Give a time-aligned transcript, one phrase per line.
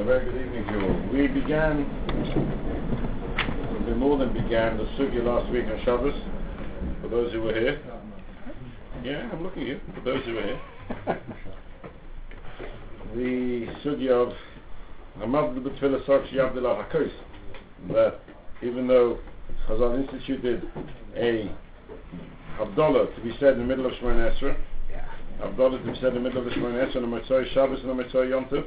[0.00, 0.94] and a very good evening to you all.
[1.12, 1.84] We began,
[3.86, 6.14] we more than began, the sugya last week on Shabbos,
[7.02, 7.80] for those who were here.
[9.04, 10.60] Yeah, I'm looking at you, for those who were here.
[13.14, 14.32] the sugya of
[15.18, 17.12] Hamad B'Tfilah Sarchi Abdullah HaKos,
[17.92, 18.20] that
[18.62, 19.18] even though
[19.68, 20.70] Chazal instituted
[21.16, 21.50] a
[22.58, 24.56] Havdalah to be said in the middle of Shemon Esrei,
[25.42, 27.80] Havdalah to be said in the middle of the Shemon Esrei, on the Motzai Shabbos
[27.80, 28.64] and the Motzai Yom Tov,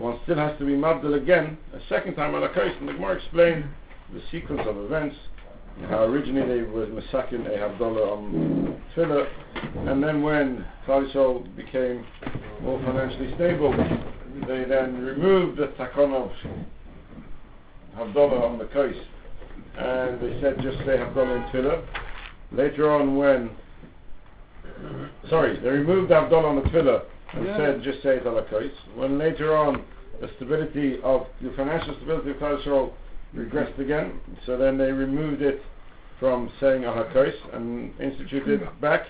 [0.00, 2.94] one still has to be Mabdil again, a second time on a curse, and the
[2.94, 3.64] Gemara explained
[4.14, 5.14] the sequence of events,
[5.88, 9.28] how originally they were Masakin a Havdalah on Tfilah,
[9.90, 12.06] and then when Klal became
[12.62, 13.72] more financially stable,
[14.48, 16.30] they then removed the Takon of
[17.96, 18.96] Havdalah on the curse,
[19.76, 21.86] and they said just say Havdalah in Tfilah.
[22.52, 23.50] Later on when,
[25.28, 27.02] sorry, they removed Havdalah on the Tfilah,
[27.34, 27.56] yeah.
[27.56, 28.44] said just say it ala
[28.94, 29.84] When later on
[30.20, 32.92] the stability of the financial stability of Klal
[33.34, 35.62] regressed again, so then they removed it
[36.18, 37.06] from saying ala
[37.52, 39.04] and instituted it back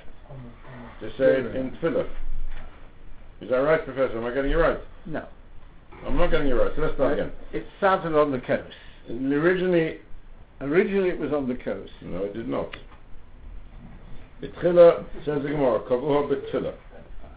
[1.00, 2.08] to say it in tefillah.
[3.40, 4.18] Is that right, Professor?
[4.18, 4.78] Am I getting you right?
[5.06, 5.27] No.
[6.06, 6.70] I'm not getting you right.
[6.77, 7.32] So let's start uh, again.
[7.52, 8.74] It started on the coast.
[9.08, 9.98] Originally,
[10.60, 11.90] originally it was on the coast.
[12.02, 12.77] No, it did not.
[14.42, 16.74] Betchila says the Gemara, kavuha betchila.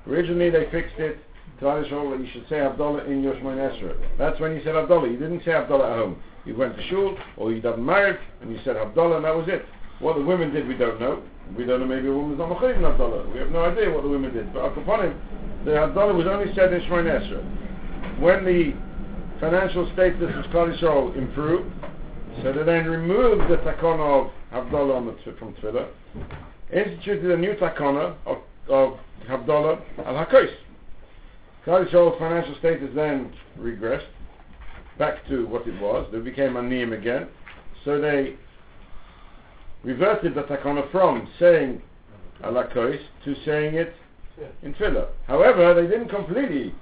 [0.08, 1.18] Originally they fixed it
[1.60, 3.96] to you should say Havdalah in your Shemon Esrei.
[4.18, 5.10] That's when you said Havdalah.
[5.10, 6.22] You didn't say Havdalah at home.
[6.46, 9.48] You went to shul or you got married and you said Havdalah and that was
[9.48, 9.66] it.
[10.00, 11.24] What the women did we don't know.
[11.58, 13.32] We don't know maybe a woman's not Machayiv in Havdalah.
[13.32, 14.54] We have no idea what the women did.
[14.54, 15.22] But upon him,
[15.64, 18.20] the Havdalah was only said in Shemon Esrei.
[18.20, 18.74] When the
[19.40, 21.72] financial status of Klal improved,
[22.42, 25.88] so they then removed the takana of t- from Tfilah,
[26.74, 28.38] instituted a new takana of,
[28.70, 28.98] of
[29.30, 30.50] Havdalah al Hakos.
[31.66, 34.08] Klal financial status then regressed
[34.98, 36.08] back to what it was.
[36.12, 37.28] They became Aniyim again.
[37.86, 38.36] So they
[39.84, 41.82] reverted the takana from saying
[42.44, 43.94] al Hakos to saying it
[44.62, 45.08] in Tefillah.
[45.28, 46.74] However, they didn't completely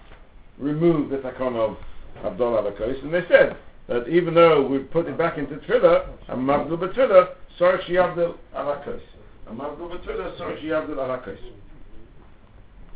[0.57, 1.77] remove the takana of
[2.23, 3.57] Havdalah al Hakos, and they said
[3.87, 7.29] that even though we put it back into Tefillah, a Mabdul B'Tefillah,
[7.59, 9.01] Sarach Yavdil al Hakos.
[9.47, 11.37] A Mabdul B'Tefillah, Sarach Yavdil al Hakos.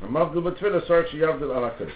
[0.02, 1.92] Alakas.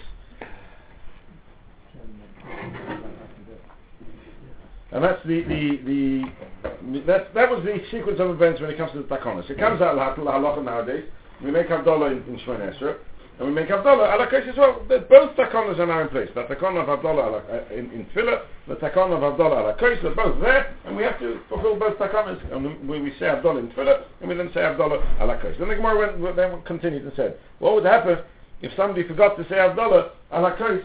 [4.92, 8.90] And that's the, the, the, that, that was the sequence of events when it comes
[8.92, 9.48] to the takonis.
[9.48, 11.04] It comes out halacha nowadays.
[11.42, 12.96] We make Havdalah in, in Shemon
[13.40, 14.84] and we make Havdalah alakas as well.
[14.86, 16.28] Both takonis are now in place.
[16.34, 20.76] The takon of Havdalah uh, in, in Tfilah, the takon of alakas, they're both there,
[20.84, 22.38] and we have to fulfill both takonis.
[22.52, 25.58] And we, we say Havdalah in Tfilah, and we then say Havdalah alakas.
[25.58, 28.18] Then the Gemara went, then continued and said, what would happen
[28.60, 30.82] if somebody forgot to say Havdalah alakas?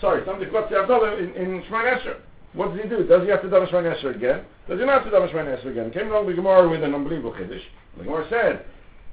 [0.00, 2.16] Sorry, somebody forgot to say Havdalah in, in Esrei.
[2.54, 3.06] What does he do?
[3.06, 4.44] Does he have to daven Shemon Esrei again?
[4.68, 5.90] Does he not have to daven Shemon Esrei again?
[5.90, 7.60] Came along the Gemara with an unbelievable chiddush.
[7.98, 8.64] The Gemara said,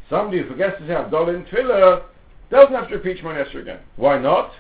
[0.10, 2.04] somebody who forgets to say Havdalah in Tfilah
[2.52, 3.80] doesn't have to repeat Shemon Esrei again.
[3.96, 4.52] Why not?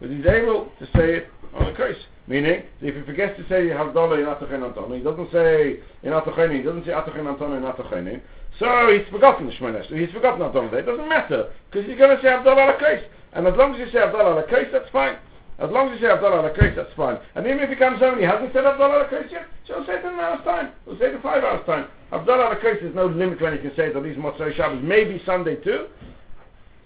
[0.00, 1.96] Because he's able to say it on a curse.
[2.26, 6.56] Meaning, if he forgets to say Havdalah in Atochen Antonin, he doesn't say in Atochenin,
[6.56, 8.22] he doesn't say Atochen Antonin in Atochenin,
[8.58, 10.72] so he's forgotten Shemon Esrei, he's forgotten Antonin.
[10.72, 13.02] It doesn't matter, because he's going to say Havdalah on a curse.
[13.34, 15.18] And as long as you say Havdalah on a curse, that's fine.
[15.58, 17.18] As long as you say Havdalah on a curse, that's fine.
[17.36, 19.46] And even if he comes home and he hasn't said Havdalah on a curse yet,
[19.64, 20.72] he'll say it in an hour's time.
[20.84, 21.86] He'll say it in five hours' time.
[22.12, 24.54] Havdalah on a curse, there's no limit when you can say it, at least Motzai
[24.56, 25.86] Shabbos, maybe Sunday too.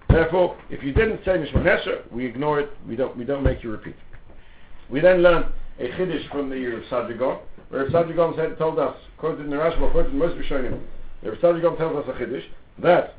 [0.09, 3.63] Therefore, if you didn't say Mishmar Nesher, we ignore it, we don't, we don't make
[3.63, 3.97] you repeat.
[4.91, 8.97] We then learn a Chiddush from the year of Sajagon, where Sajagon said, told us,
[9.19, 10.81] quoted in the Rashba, quoted in Moshe Rishonim,
[11.21, 12.45] where Sajagon tells us a Chiddush,
[12.81, 13.15] that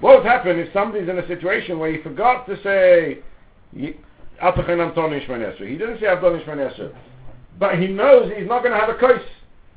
[0.00, 3.18] what would happen if somebody's in a situation where he forgot to say
[4.40, 6.94] He didn't say Shmanesra.
[7.58, 9.22] But he knows he's not going to have a curse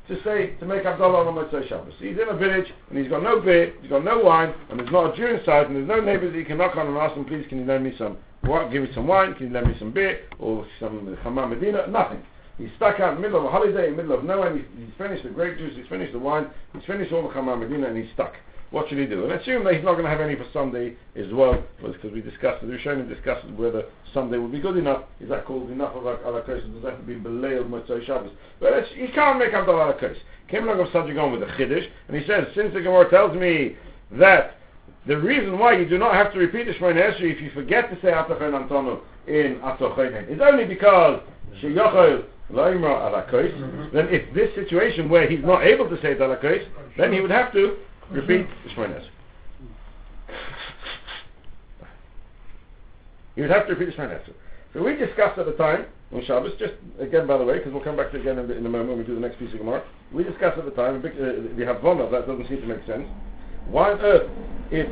[0.08, 1.94] to say, to make Havdalah on Motzei Shabbos.
[1.98, 4.90] He's in a village, and he's got no beer, he's got no wine, and there's
[4.90, 7.14] not a Jew inside, and there's no neighbors that he can knock on and ask
[7.14, 9.66] them, please, can you lend me some, what, give me some wine, can you lend
[9.66, 12.22] me some beer, or some Hamam Medina, nothing.
[12.58, 14.66] He's stuck out in the middle of a holiday, in the middle of nowhere, he's,
[14.76, 17.88] he's finished the grape juice, he's finished the wine, he's finished all the Hamam Medina,
[17.88, 18.34] and he's stuck
[18.74, 19.22] what should he do?
[19.22, 22.20] And assume that he's not going to have any for Sunday as well, because we
[22.20, 25.04] discussed it, shown Rishonim discussed whether Sunday would be good enough.
[25.20, 28.32] Is that called enough of ala Does that have to be Beleil Motzei Shabbos?
[28.58, 29.96] But he can't make up the ala
[30.48, 33.76] Came along of Sajigon with a Chiddush, and he says, since the Gemara tells me
[34.10, 34.58] that
[35.06, 37.90] the reason why you do not have to repeat the Shemon Esrei if you forget
[37.90, 41.20] to say Atachen Antonu in Atochein is only because
[41.62, 46.38] Sheyochel Laimra ala then if this situation where he's not able to say it ala
[46.96, 47.76] then he would have to
[48.10, 49.04] Repeat the Shmoines.
[53.36, 54.34] You'd have to repeat the Shemana Esrei.
[54.72, 57.82] So we discussed at the time on Shabbos, just again by the way, because we'll
[57.82, 59.52] come back to it again in, in a moment when we do the next piece
[59.52, 59.82] of Gemara.
[60.12, 63.06] We discussed at the time, uh, the Havana, that doesn't seem to make sense.
[63.68, 64.30] Why on earth,
[64.70, 64.86] if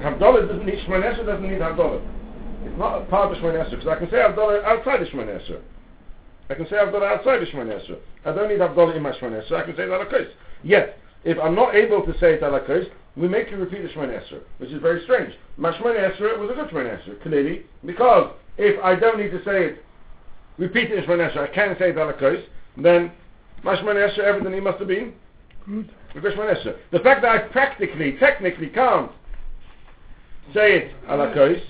[0.00, 2.02] Havdalah doesn't need Shemana Esrei, doesn't need Havdalah?
[2.64, 5.40] It's not a part of Shemana Esrei, because I can say Havdalah outside of Shemana
[5.40, 5.60] Esrei.
[6.50, 7.98] I can say Havdalah outside of Shemana Esrei.
[8.24, 10.28] I don't need Havdalah in my Shemana Esrei, I can say that Alakos.
[10.62, 12.86] Yet, if I'm not able to say it Alakos,
[13.16, 15.32] we make you repeat the Shemana Esrei, which is very strange.
[15.56, 19.42] My Shemana Esrei was a good Shemana Esrei, clearly, because if I don't need to
[19.44, 19.84] say it,
[20.58, 22.44] repeat it in Shemana Esrei, I can say it Alakos,
[22.76, 23.12] then
[23.62, 25.14] my Shemana Esrei, everything must have been
[25.66, 25.90] good.
[26.14, 29.10] The fact that I practically, technically can't
[30.52, 31.62] say it Alakos,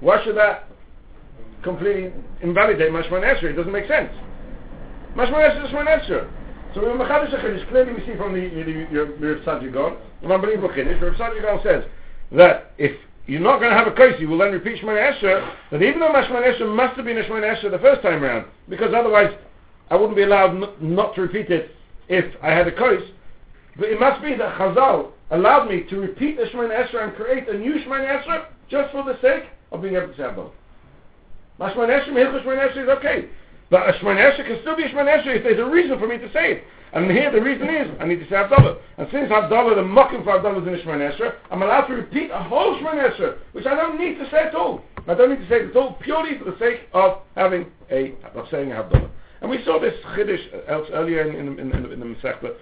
[0.00, 0.68] why should that
[1.62, 2.12] completely
[2.42, 3.50] invalidate my Shemana Esrei?
[3.50, 4.12] It doesn't make sense.
[5.14, 6.28] My Shemana Esrei is Shemana Esrei.
[6.76, 8.48] So we Machadish HaChiddush, clearly we see from the,
[8.92, 11.84] Rav Tzaddik an unbelievable Chiddush, Rav Tzaddik says
[12.32, 12.94] that if
[13.26, 16.08] you're not going to have a you will then repeat Shemana Esrei, that even though
[16.08, 19.34] Shemana Esrei must have been a Shemana Esrei the first time around, because otherwise
[19.88, 21.70] I wouldn't be allowed n- not to repeat it
[22.08, 23.04] if I had a curse,
[23.78, 27.48] but it must be that Chazal allowed me to repeat the Shemana Esrei and create
[27.48, 30.52] a new Shemana Esrei just for the sake of being able to say both.
[31.58, 33.28] My Shemana Esrei, Hilchot Shemana Esrei is okay.
[33.70, 36.32] But a Shemana can still be a Shemana if there's a reason for me to
[36.32, 36.64] say it.
[36.92, 38.78] And here the reason is, I need to say Havdalah.
[38.98, 42.30] And since Havdalah, the mocking for Havdalah is in the Shemana I'm allowed to repeat
[42.30, 44.82] a whole Shemana which I don't need to say at all.
[45.08, 48.14] I don't need to say it at all, purely for the sake of having a,
[48.34, 49.10] of saying a Havdalah.
[49.40, 52.54] And we saw this Chiddush uh, else earlier in, in, in, in, in the Masechta.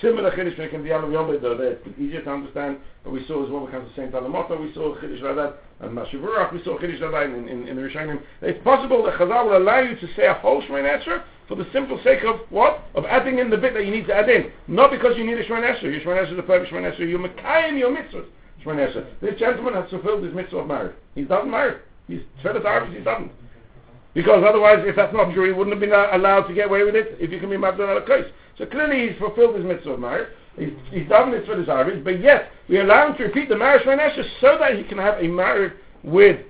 [0.00, 2.78] Similar Chiddush making the Yom Yom though it's easier to understand.
[3.02, 5.36] But we saw as well when it comes to Saint Alamota, we saw Chiddush like
[5.36, 5.62] that.
[5.80, 8.22] And Mashavurach, we saw Chiddush like that in, in, in the Rishonim.
[8.40, 11.66] It's possible that Chazal will allow you to say a whole Shemana Esrei for the
[11.72, 12.84] simple sake of what?
[12.94, 14.50] Of adding in the bit that you need to add in.
[14.66, 15.92] Not because you need a Shemana Esrei.
[15.92, 17.10] Your Shemana Esrei is a perfect Shemana Esrei.
[17.10, 18.26] You're Mekayim your mitzvahs.
[18.64, 19.06] Shemana Esrei.
[19.20, 20.96] This gentleman has fulfilled his mitzvah of marriage.
[21.14, 21.76] He's doesn't marry.
[22.08, 23.30] He's Tvelet Arvis, he doesn't.
[24.14, 26.84] Because otherwise, if that's not true, he wouldn't have been uh, allowed to get away
[26.84, 28.30] with it if you can be Mabdon al case.
[28.56, 30.28] So clearly he's fulfilled his mitzvah of marriage.
[30.56, 33.56] He's, he's done this for his Arvis, but yet we allow him to repeat the
[33.56, 33.96] marriage for
[34.40, 35.72] so that he can have a marriage
[36.04, 36.40] with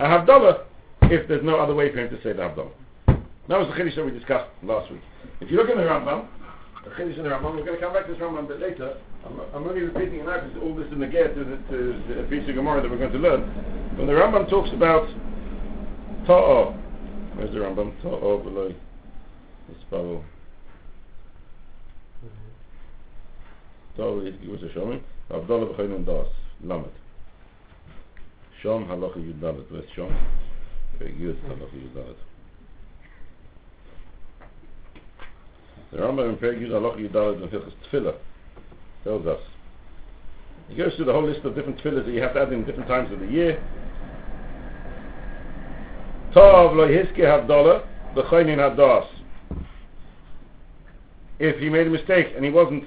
[0.00, 0.64] a Havdalah
[1.02, 2.72] if there's no other way for him to say the Havdalah.
[3.48, 5.02] That was the Chiddush that we discussed last week.
[5.40, 6.26] If you look in the Rambam,
[6.84, 8.60] the Chiddush in the Rambam, we're going to come back to this Rambam a bit
[8.60, 8.96] later.
[9.24, 12.26] I'm, I'm only repeating it now because all this is the to the, to the
[12.28, 13.42] piece of Gemara that we're going to learn.
[13.96, 15.06] When the Rambam talks about
[16.26, 16.74] Ta'ah,
[17.34, 18.00] where's the Rambam?
[18.02, 18.74] Ta'ah below
[19.70, 20.22] Hisparo.
[23.96, 25.00] Ta'ah is was a Shomim.
[25.30, 26.26] Avdallah b'chayim das.
[26.64, 26.86] Lamed.
[28.62, 29.70] Shom halacha yudalet.
[29.70, 30.16] Where's Shom?
[30.98, 31.38] Very good.
[31.44, 32.16] Halacha yudalet.
[35.92, 38.14] The Rambam in Perek Yud Halacha Yudalet and Hilchas Tefillah
[39.04, 39.40] tells us.
[40.68, 42.64] He goes through the whole list of different tefillahs that you have to add in
[42.64, 43.62] different times of the year.
[46.34, 47.82] Tov lo hiske havdalah
[48.16, 49.06] b'chaynin hadas.
[51.38, 52.84] If he made a mistake and he wasn't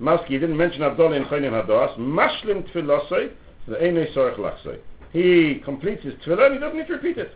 [0.00, 3.30] maski, he didn't mention havdalah in chaynin hadas, mashlim tefillasei,
[3.68, 4.78] the einei sorech lachsei.
[5.12, 7.32] He completes his tefillah and he doesn't need to repeat it.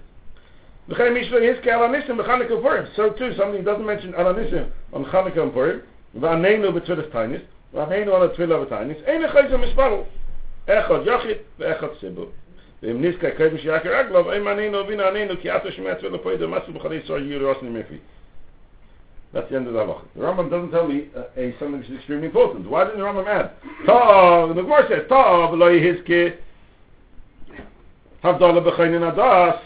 [0.91, 0.97] So
[3.11, 5.83] too, something doesn't mention Alanisim on Chanukah and Purim,
[6.17, 7.43] V'aneinu b'tfilas tainis,
[7.75, 10.07] V'aneinu on a tfilah b'tainis, Ein echayz misparu,
[10.67, 12.29] Echad yachid, V'echad sibu.
[12.83, 16.47] ואם נזכה קדש יקר רגלו, ואם עננו ובינה עננו, כי עתה שמיע תפילה פה ידע
[16.47, 17.99] מסו בחדי ישראל יהיו לרוסני מפי.
[19.35, 20.05] That's the end of the halacha.
[20.17, 22.67] The Rambam doesn't tell me uh, a something which is extremely important.
[22.67, 23.51] Why didn't the Rambam add?
[23.85, 26.39] Tav, the Gemara says, Tav, lo yihizke,
[28.25, 29.61] havdalah b'chaynin adas,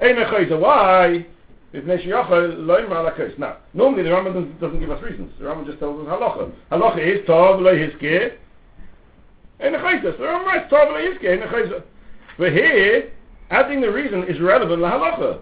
[0.00, 1.26] Ein echayza, why?
[1.72, 5.32] Now, normally the Rambam doesn't, doesn't give us reasons.
[5.38, 6.50] The Rambam just tells us halacha.
[6.70, 8.38] Halacha is tov lo hiske.
[9.60, 10.12] Ein echayza.
[10.12, 11.28] So the Rambam writes tov lo hiske.
[11.28, 11.82] Ein echayza.
[12.38, 13.10] But here,
[13.50, 15.40] adding the reason is relevant la halacha.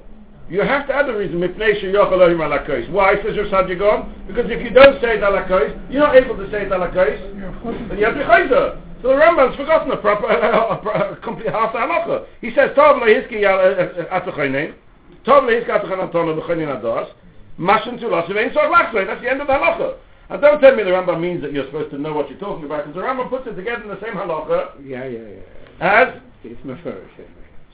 [0.49, 2.89] You have to add the reason mipnei sheyoch Elohim alakos.
[2.91, 4.27] Why says Rav Sadigon?
[4.29, 7.89] Because if you don't say it alakos, you're not able to say it alakos.
[7.89, 8.81] Then you have to.
[9.03, 12.27] So the Rambam's forgotten a proper, a, complete half the halacha.
[12.41, 14.75] He says, Tov lehiski eh, eh, atochaynein,
[15.27, 17.09] Tov lehiski atochayn antonu b'chaynein adas,
[17.59, 19.07] mashin tu lasu vein sorg lachzoi.
[19.07, 19.97] That's the end of the halacha.
[20.31, 22.65] And don't tell me the Rambam means that you're supposed to know what you're talking
[22.65, 24.71] about, because the Rambam puts it together in the same halacha.
[24.83, 26.03] Yeah, yeah, yeah.
[26.03, 26.23] As?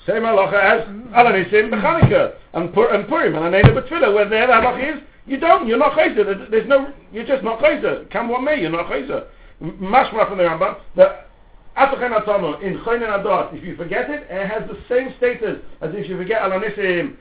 [0.07, 4.53] Same halacha as Alanisim b'Chanukah and, Pur, and Purim and Aneda b'Tfilah, where there the
[4.53, 6.51] halacha is, you don't, you're not chayzer.
[6.51, 8.11] There's no, you're just not chayzer.
[8.11, 9.27] Come what may, you're not chayzer
[9.63, 11.29] mashma from the Rambam, that
[11.77, 15.91] Atachan Atama in Choinen Adat, if you forget it, it has the same status as
[15.95, 17.17] if you forget Alanisim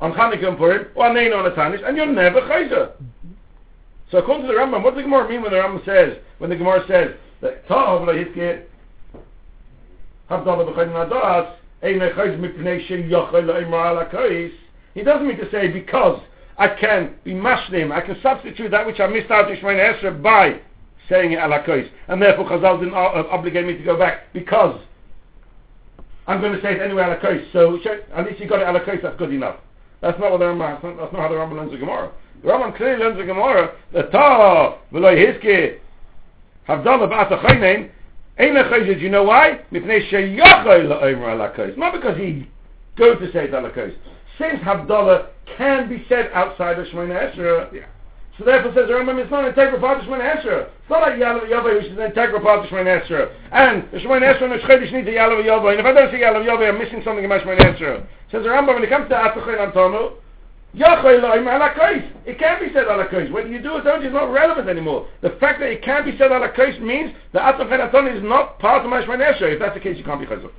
[0.00, 2.92] on Chanukah and Purim, or Anein on Atanish, and you're never Chayzer.
[4.10, 6.50] So according to the Rambam, what does the Gemara mean when the Rambam says, when
[6.50, 8.64] the Gemara says, that Ta'av lo hiskir,
[10.21, 10.21] Havdalah b'choinen Adat, Eina Chayz Mipnei She Yochel Lo'imar Ala Kois,
[14.94, 16.20] he doesn't mean to say because
[16.58, 20.22] I can be mashlim, I can substitute that which I missed out in Shemay Esra
[20.22, 20.60] by
[21.08, 21.88] saying it ala kois.
[22.08, 24.80] And therefore Chazal didn't uh, obligate me to go back because
[26.26, 27.50] I'm going to say it anyway ala kois.
[27.52, 27.78] So
[28.14, 29.56] at least you got it ala kois, that's good enough.
[30.00, 32.12] That's not what the Rambam, that's that's not how the Rambam learns the Gemara.
[32.42, 35.78] The Rambam clearly learns the Gemara that ta v'loy hiske
[36.68, 37.90] havdalah ba'atachaynein
[38.38, 39.60] Lechayz, you know why?
[39.72, 41.76] Mipnei sheyachay la'omer ala kois.
[41.76, 42.48] Not because he
[42.96, 43.94] go to say it ala kois.
[44.38, 47.86] Since Havdalah can be said outside of Shemona Esra, yeah.
[48.38, 50.64] So therefore says the Rambam, it's not an integral part of Shemona Esra.
[50.64, 53.30] It's not like Yalav Yavai, which is an integral part of Shemona Esra.
[53.52, 55.72] And the Shemona Esra and the Shchedish need the Yalav Yavai.
[55.72, 58.06] And if I don't say Yalav Yavai, I'm missing something in my Shemona Esra.
[58.32, 60.14] Says the Rambam, when it comes to Atachin Antonu,
[60.74, 63.30] it can't be said ala kois.
[63.30, 65.06] Whether you do it or is not relevant anymore.
[65.20, 68.58] The fact that it can't be said ala kois means that atachin aton is not
[68.58, 69.42] part of my shmanesha.
[69.42, 70.50] If that's the case, you can't be chazor.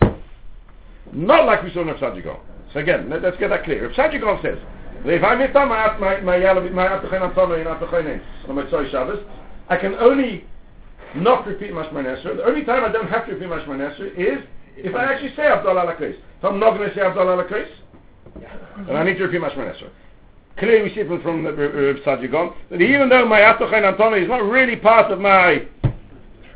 [1.12, 3.88] Not like we saw in Rav So again, let, us get that clear.
[3.88, 4.60] Rav Gon says,
[5.06, 6.64] if I out my my my on
[8.56, 9.20] my tzoi Shabbos,
[9.70, 10.46] I can only
[11.16, 12.38] not repeat my shmanesha.
[12.38, 14.44] The only time I don't have to repeat my shmanesha is
[14.78, 16.16] if I actually say Havdalah ala kois.
[16.16, 17.68] If I'm not going to say Havdalah ala kois,
[18.88, 19.90] and I need to repeat my shmanesha.
[20.58, 24.28] Clearly we see from, from the uh, Sajigon that even though my Atochen Antoni is
[24.30, 25.66] not really part of my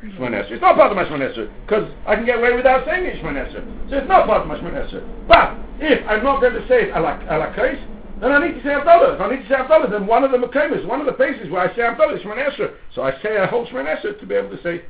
[0.03, 3.17] Shmonesra, it's not part of my Shmonesra, because I can get away without saying it.
[3.21, 5.27] So it's not part of my Shmonesra.
[5.27, 7.79] But if I'm not going to say it a la case,
[8.21, 9.15] then I need to say Havdalah.
[9.15, 11.49] If I need to say Havdalah, then one of the Mekamis, one of the places
[11.51, 12.73] where I say Havdalah is Shmonesra.
[12.93, 14.83] So I say a whole Shmonesra to be able to say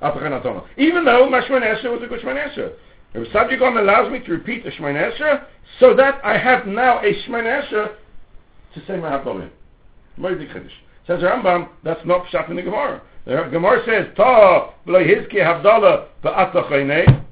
[0.00, 0.64] Atochen Antoni.
[0.76, 2.72] Even though my was a good Shmonesra.
[3.14, 5.44] If Sajigon allows me to repeat the Esra,
[5.80, 7.94] so that I have now a Esra
[8.74, 9.50] to say my Haftomim.
[10.18, 10.70] Moedik Chiddush.
[11.06, 13.02] Says Rambam, that's not Pshat in the Gemara.
[13.24, 17.24] The Gemara says, Ta, v'lo hizki havdala ba'ata chaynei,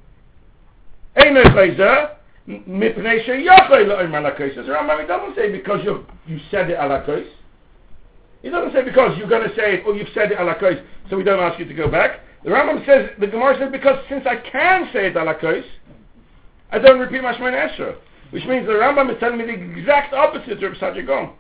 [1.17, 2.11] Einoi chayzeh,
[2.49, 4.55] mipnei sheyachay lo'im alakois.
[4.55, 7.27] Says the Rambam, it doesn't say because you you said it alakois.
[8.43, 11.17] It doesn't say because you're going to say it, or you've said it alakois, so
[11.17, 12.21] we don't ask you to go back.
[12.45, 15.65] The Rambam says, the Gemara says, because since I can say it alakois,
[16.73, 17.97] I don't repeat my Shemana Esra.
[18.31, 21.33] Which means the Rambam is telling me the exact opposite of Sajagon.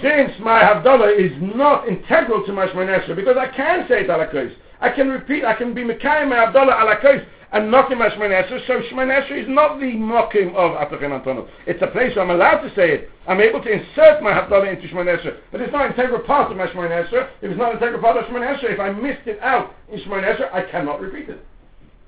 [0.00, 4.52] Since my Havdalah is not integral to my Shemanesha, because I can say it alakos,
[4.80, 8.66] I can repeat, I can be Mekayim my Havdalah alakos, and not in my Shemanesha,
[8.66, 11.48] so Shemanesha is not the mocking of Atachin Antonov.
[11.66, 13.10] It's a place where I'm allowed to say it.
[13.28, 16.56] I'm able to insert my Havdalah into Shemanesha, but it's not an integral part of
[16.56, 17.28] my Shemanesha.
[17.42, 20.52] If it's not an integral part of Shemanesha, if I missed it out in Shemanesha,
[20.52, 21.44] I cannot repeat it.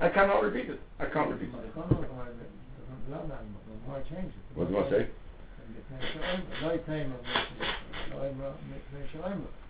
[0.01, 0.81] I cannot repeat it.
[0.99, 1.55] I can't repeat it.
[4.55, 5.09] What do I say?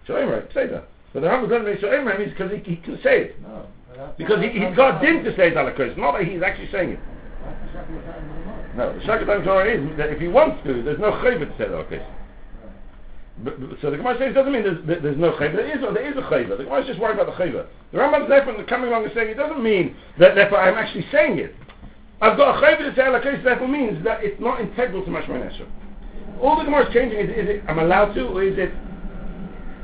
[0.09, 0.89] Shomer, say that.
[1.13, 3.43] But the Rambam doesn't make Shomer means because he, he can say it.
[3.43, 3.67] No,
[4.17, 7.01] because he, he's got din to say it ala not that he's actually saying it.
[8.77, 11.71] No, the Shakatam Torah is that if he wants to, there's no chayva to say
[11.71, 11.85] ala
[13.83, 15.57] so the Gemara says it doesn't mean there's, there's no chayva.
[15.57, 16.57] There is, there is a chayva.
[16.57, 17.67] The Gemara is just worried about the chayva.
[17.93, 21.39] The Rambam's therefore coming along and saying it doesn't mean that therefore I'm actually saying
[21.39, 21.55] it.
[22.21, 25.51] I've got a chayv to say alakois, therefore means that it's not integral to Mashman
[25.53, 25.67] Esher.
[26.41, 28.73] All the Gemara is changing is, is it I'm allowed to, or is it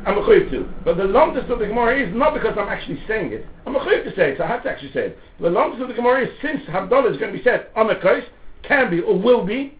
[0.06, 0.68] I'm a to?
[0.84, 3.46] But the longest of the Gemara is not because I'm actually saying it.
[3.66, 5.18] I'm a to say it, so I have to actually say it.
[5.40, 8.00] The longest of the Gemara is since Havdalah is going to be said on a
[8.00, 8.24] case,
[8.62, 9.76] can be or will be,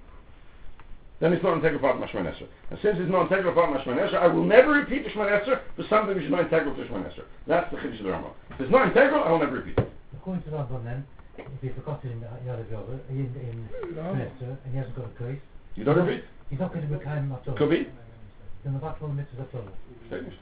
[1.20, 2.26] then it's not integral part of Mashman.
[2.26, 5.84] And since it's not integral part of Mashman I will never repeat the Shman for
[5.88, 7.04] something which is not integral to Shman.
[7.46, 8.32] That's the Chiddush of the Rambam.
[8.52, 9.92] If it's not integral, I will never repeat it.
[10.16, 14.12] According to Rambam then, if he's forgotten in Yad Yoga, in, in no.
[14.12, 15.40] And he hasn't got a case,
[15.76, 16.24] you don't repeat.
[16.48, 17.36] He's not going to become.
[17.56, 17.88] Could be.
[18.64, 20.36] Then the battle of the mitzvah is Finished.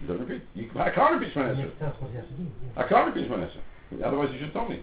[0.00, 0.42] You don't repeat.
[0.54, 1.70] You, I can't repeat Shmanesha.
[2.76, 3.60] I can't repeat Shmanesha.
[4.04, 4.82] Otherwise you should tell me.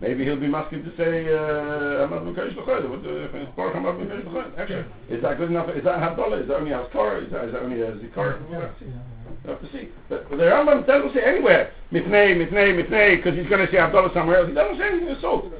[0.00, 3.56] Maybe he'll be masking to say, uh, I'm not Mekadosh L'choyed.
[3.56, 4.58] Baruch I'm not Mekadosh L'choyed.
[4.58, 5.68] Actually, is that good enough?
[5.70, 6.42] Is that Havdalah?
[6.42, 7.24] Is that only Haskara?
[7.24, 8.40] Is that, is that only a Zikar?
[8.50, 9.88] You have to see.
[10.08, 14.12] But, the Rambam doesn't say anywhere, mitnei, mitnei, mitnei, because he's going to say Havdalah
[14.14, 14.48] somewhere else.
[14.48, 15.50] He doesn't say anything at all.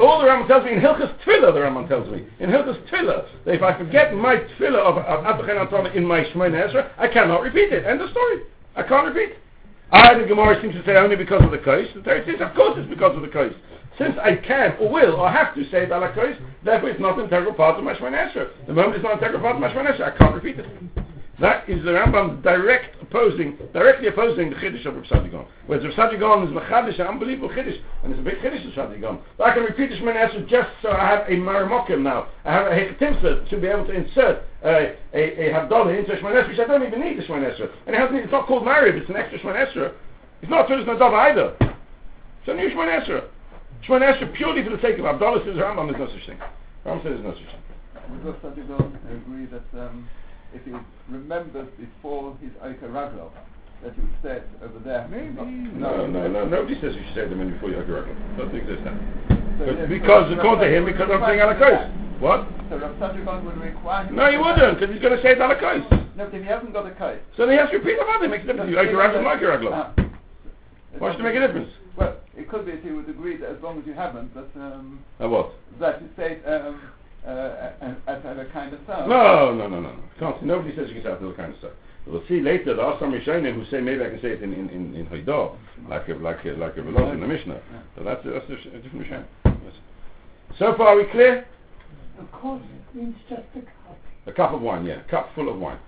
[0.00, 3.26] All the Rambam tells me, in Hilchas Tefillah, the Rambam tells me, in Hilchas Tefillah,
[3.44, 7.42] that if I forget my Tefillah of, of Havdalah in my Shemay Ezra, I cannot
[7.42, 7.84] repeat it.
[7.84, 8.42] End of story.
[8.76, 9.36] I can't repeat.
[9.90, 11.88] I, the Gemara seems to say only because of the case.
[11.94, 13.54] The Torah says, of course it's because of the case.
[13.96, 16.12] Since I can or will or have to say Bala
[16.64, 18.32] therefore it's not an integral part of my Shemay
[18.66, 20.66] The moment it's not an integral part of my Shemay I can't repeat it.
[21.40, 25.46] That is the Rambam direct opposing, directly opposing the Chiddush of Rav Sadigon.
[25.66, 29.20] Whereas Rav Sadigon is Machadish, an unbelievable Chiddush, and it's a big Chiddush of Sadigon.
[29.36, 32.26] But I can repeat this Shemana just so I have a Maramokim now.
[32.44, 36.16] I have a Hechetimsa to be able to insert a, a, a Havdalah into a
[36.16, 37.54] Shemana which I don't even need the Shemana
[37.86, 39.94] And it hasn't, it's not called Marib, it's an extra Shemana
[40.42, 41.56] It's not Tzulis Nadav either.
[41.60, 43.06] It's a new Shemana
[43.86, 46.38] Shemona Esrei purely for the sake of Havdalah says Rambam is no such thing.
[46.84, 47.62] Rambam says no such thing.
[48.10, 50.08] Would Rav Sadigon agree that um,
[50.54, 50.72] if he
[51.10, 53.30] remembers before his Oika Raglo,
[53.82, 55.06] that he said over there?
[55.08, 55.30] Maybe.
[55.32, 55.46] Not-
[55.98, 56.44] No, no, no.
[56.46, 58.04] Nobody says you should say them in before you have your
[58.36, 58.94] Doesn't exist that.
[59.58, 61.86] So But yes, because so according to him, because I'm saying require Alakos.
[61.90, 62.36] him What?
[62.36, 62.68] to do.
[62.70, 65.38] So Rav Sadigon would require him No, he wouldn't, because he's going to say it
[65.38, 65.84] Alakos.
[66.16, 67.20] No, but if he hasn't got a case.
[67.36, 68.30] So then he has to repeat the about it.
[68.30, 68.70] Makes a difference.
[68.70, 69.70] You like your Raglo, like your Raglo.
[69.72, 69.92] Ah.
[70.98, 71.70] Why should it make a difference?
[71.96, 74.48] Well, it could be that he would agree that as long as you haven't, that
[74.60, 75.52] um, Uh, what?
[75.80, 76.80] that you say um,
[77.26, 77.70] uh,
[78.06, 79.10] as a kind of sound.
[79.10, 79.92] No, no, no, no.
[79.92, 80.02] no.
[80.18, 81.72] Can't, nobody says you can say that kind of stuff.
[82.06, 82.74] We'll see later.
[82.74, 85.06] There are some Rishonim who say maybe I can say it in in in, in
[85.06, 85.56] Haidah,
[85.88, 87.60] like a, like a, like a Veloz in the Mishnah.
[87.96, 89.24] So that's a, that's a, a different Rishonim.
[89.44, 89.74] Yes.
[90.58, 91.46] So far, are we clear?
[92.18, 93.98] Of course, it means just a cup.
[94.26, 95.78] A cup of wine, yeah, A cup full of wine.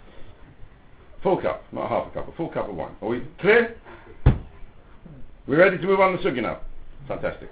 [1.23, 2.95] Full cup, not half a cup, a full cup of wine.
[3.03, 3.77] Are we clear?
[5.47, 6.61] We ready to move on to Sugi now?
[7.09, 7.51] Fantastic.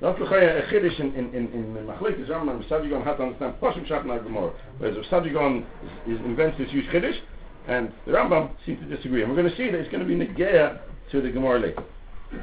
[0.00, 2.62] That's the a chiddush in in in in Machlekes Rambam.
[2.68, 5.64] Sadigon had to understand Pashim Shat Na Gemara, whereas Sadigon
[6.06, 7.18] is, is invents this huge chiddush,
[7.66, 9.22] and the Rambam seems to disagree.
[9.22, 10.78] And we're going to see that it's going to be negaya
[11.10, 11.82] to the Gemara later.
[12.30, 12.38] The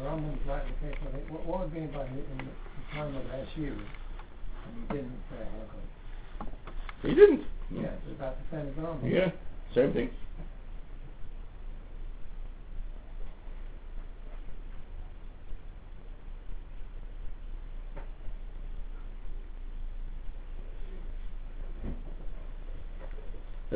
[0.00, 0.94] Romans like to say.
[1.28, 3.62] What, would be about in the time of SU?
[3.62, 7.08] And he didn't say.
[7.08, 7.42] He didn't.
[7.70, 9.12] Yeah, it's about the same as Romans.
[9.12, 9.30] Yeah,
[9.74, 10.08] same thing.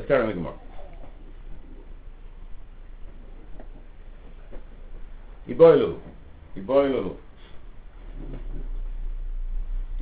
[0.08, 0.54] Carry on the Gemara.
[5.50, 5.98] Iboilu.
[6.56, 7.16] Iboilu.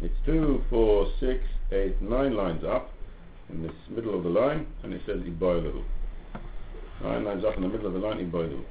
[0.03, 1.41] It's two, four, six,
[1.73, 2.93] eight, nine lines up
[3.51, 5.83] in this middle of the line, and it says Iboilu.
[7.03, 8.63] Nine lines up in the middle of the line, Iboilu.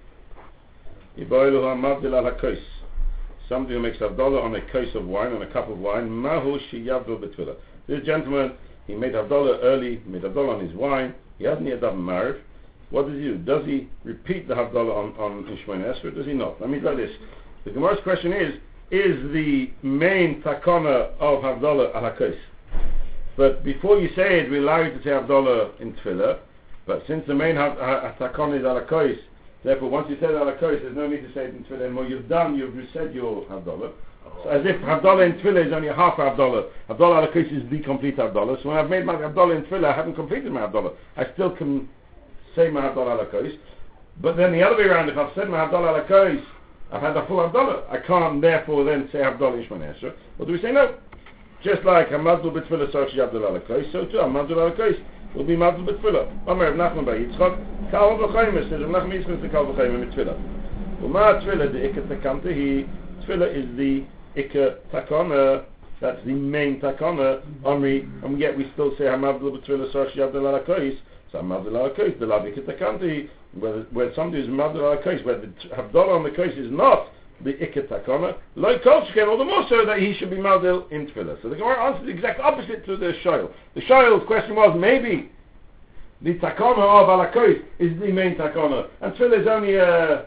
[1.20, 2.58] Iboilu ha'mavdil al.
[3.50, 6.10] Somebody who makes a dollar on a case of wine, on a cup of wine,
[6.10, 7.58] mahu shiyavdu betwila.
[7.88, 8.54] This gentleman,
[8.88, 12.04] he made a dollar early, made a dollar on his wine, he hasn't yet done
[12.04, 12.42] married.
[12.90, 13.38] What does he do?
[13.38, 16.16] Does he repeat the Havdalah on, on Ishmael Esra?
[16.16, 16.62] Does he not?
[16.64, 17.12] I mean, like this.
[17.66, 18.54] The Gemara's question is,
[18.92, 22.34] is the main takana of Havdalah al?
[23.36, 26.40] But before you say it, we allow you to say Havdalah in Tefillah.
[26.86, 29.18] But since the main takana is al
[29.64, 32.06] therefore once you say al there's no need to say it in Tefillah anymore.
[32.06, 33.92] You've done, you've said your Havdalah.
[34.44, 36.68] So as if Havdalah in Tefillah is only half Havdalah.
[36.90, 38.62] Havdalah al hakos is the complete Havdalah.
[38.62, 40.94] So when I've made my Havdalah in Tefillah, I haven't completed my Havdalah.
[41.18, 41.90] I still can
[42.56, 43.58] say my Havdalah al hakos.
[44.22, 46.44] But then the other way around, if I've said my Havdalah al hakos,
[46.92, 47.90] I've had a full Havdalah.
[47.90, 50.14] I can't therefore then say Havdalah Ishmael Esra.
[50.38, 50.72] What do we say?
[50.72, 50.96] No.
[51.64, 55.04] Just like a Mazdul B'Tfilah Sochi Havdalah al hakos, so too a Mazdul al hakos
[55.34, 56.48] will be Mazdul B'Tfilah.
[56.48, 61.04] Omer Rav Nachman Bar Yitzchak, Kal V'Chayim, says Rav Nachman Yitzchak the Kal V'Chayim B'Tfilah.
[61.04, 62.86] Uma Tfilah, the Ikka Takanta, he,
[63.26, 65.64] Tfilah is the Ikka Takana, euh,
[66.02, 70.66] that's the main Takana, Omri, and yet we still say Hamavdul B'Tfilah Sochi Havdalah al
[70.66, 70.98] hakos,
[71.32, 73.30] so Hamavdul al hakos, the Lav Ikka Takanta,
[73.92, 77.08] where, somebody is Hamavdul al hakos, where the Havdalah on the case is not
[77.44, 81.08] the Ikka Takana, like Kolchken, all the more so that he should be Mavdil in
[81.08, 81.42] Tfilah.
[81.42, 83.52] So the Gemara answers the exact opposite to the Shoyl.
[83.74, 85.32] The Shoyl's question was maybe
[86.22, 90.26] the Takana of Alakois is the main Takana, and Tfilah is only a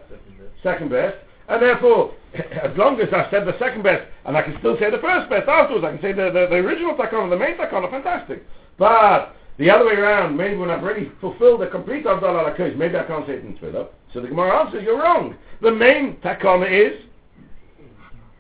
[0.63, 1.17] second best,
[1.49, 4.91] and therefore, as long as I said the second best, and I can still say
[4.91, 7.91] the first best afterwards, I can say the, the, the original Takana, the main Takana,
[7.91, 8.45] fantastic.
[8.79, 12.97] But the other way around, maybe when I've already fulfilled the complete Avdal Alakois, maybe
[12.97, 13.89] I can't say it in Tfilah.
[14.13, 15.37] So the Gemara answers, you're wrong.
[15.63, 17.01] The main Takana is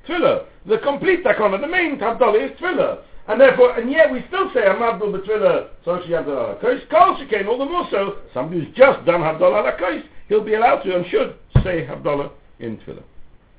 [0.08, 0.44] Tfilah.
[0.66, 3.02] The complete Takana, the main Havdalah is Tfilah.
[3.26, 6.88] And therefore, and yet we still say Hamabdul B'Tfilah, so she Havdalah Alakois.
[6.90, 10.82] Kol Shekain, all the more so, somebody who's just done Havdalah Alakois, he'll be allowed
[10.82, 13.02] to and should say Havdalah in Tfilah.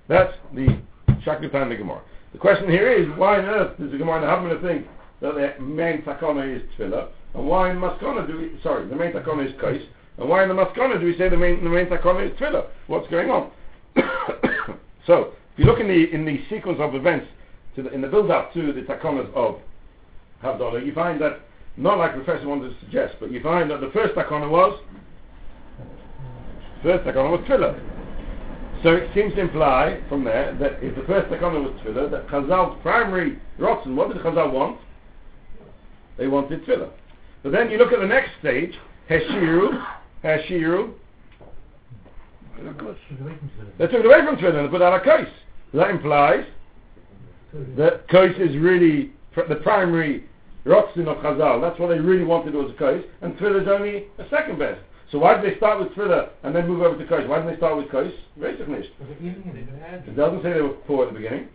[0.09, 0.81] That's the
[1.25, 2.01] Shakripan the Gemara.
[2.33, 4.87] The question here is, why on earth does the Gemara have to think
[5.21, 9.13] that the main Takana is Tfilah, and why in Maskana do we, sorry, the main
[9.13, 9.81] Takana is Kais,
[10.17, 12.67] and why in the Maskana do we say the main, the main Takana is Tfilah?
[12.87, 13.51] What's going on?
[15.07, 17.27] so, if you look in the, in the sequence of events,
[17.75, 19.59] the, in the build-up to the Takanas of
[20.43, 21.39] Havdalah, you find that,
[21.77, 24.79] not like Professor wanted to suggest, but you find that the first Takana was,
[26.81, 27.98] first Takana was Tfilah.
[28.83, 32.27] So it seems to imply from there that if the first Takana was Tfilah, that
[32.27, 34.79] Chazal's primary Rotzen, what did Chazal want?
[36.17, 36.89] They wanted Tfilah.
[37.43, 38.73] But then you look at the next stage,
[39.09, 39.85] Heshiru,
[40.23, 40.93] Heshiru,
[43.77, 45.33] they took it away from Tfilah and put out a case.
[45.73, 46.45] That implies
[47.77, 50.25] that case is really the primary
[50.65, 51.61] Rotzen of Chazal.
[51.61, 54.81] That's what they really wanted was a case, and Tfilah is only a second best.
[55.11, 57.27] So why did they start with tefillah and then move over to kos?
[57.27, 58.11] Why didn't they start with kos?
[58.37, 58.91] Very finished.
[58.99, 59.67] Was it even in
[60.07, 61.47] It doesn't say they were poor at the beginning.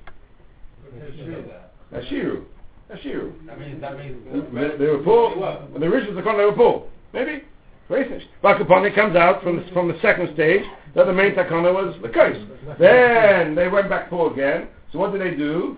[1.92, 2.44] That Ashiru.
[2.92, 3.58] Ashiru.
[3.58, 4.16] means, that means.
[4.52, 5.30] They, they were poor.
[5.70, 6.88] When the original Takana, they were poor.
[7.12, 7.44] Maybe.
[7.88, 8.26] Very finished.
[8.42, 10.62] Bakapon, it comes out from the, from the second stage
[10.94, 12.36] that the main Takana was the kos.
[12.78, 14.68] Then they went back poor again.
[14.92, 15.76] So what did they do?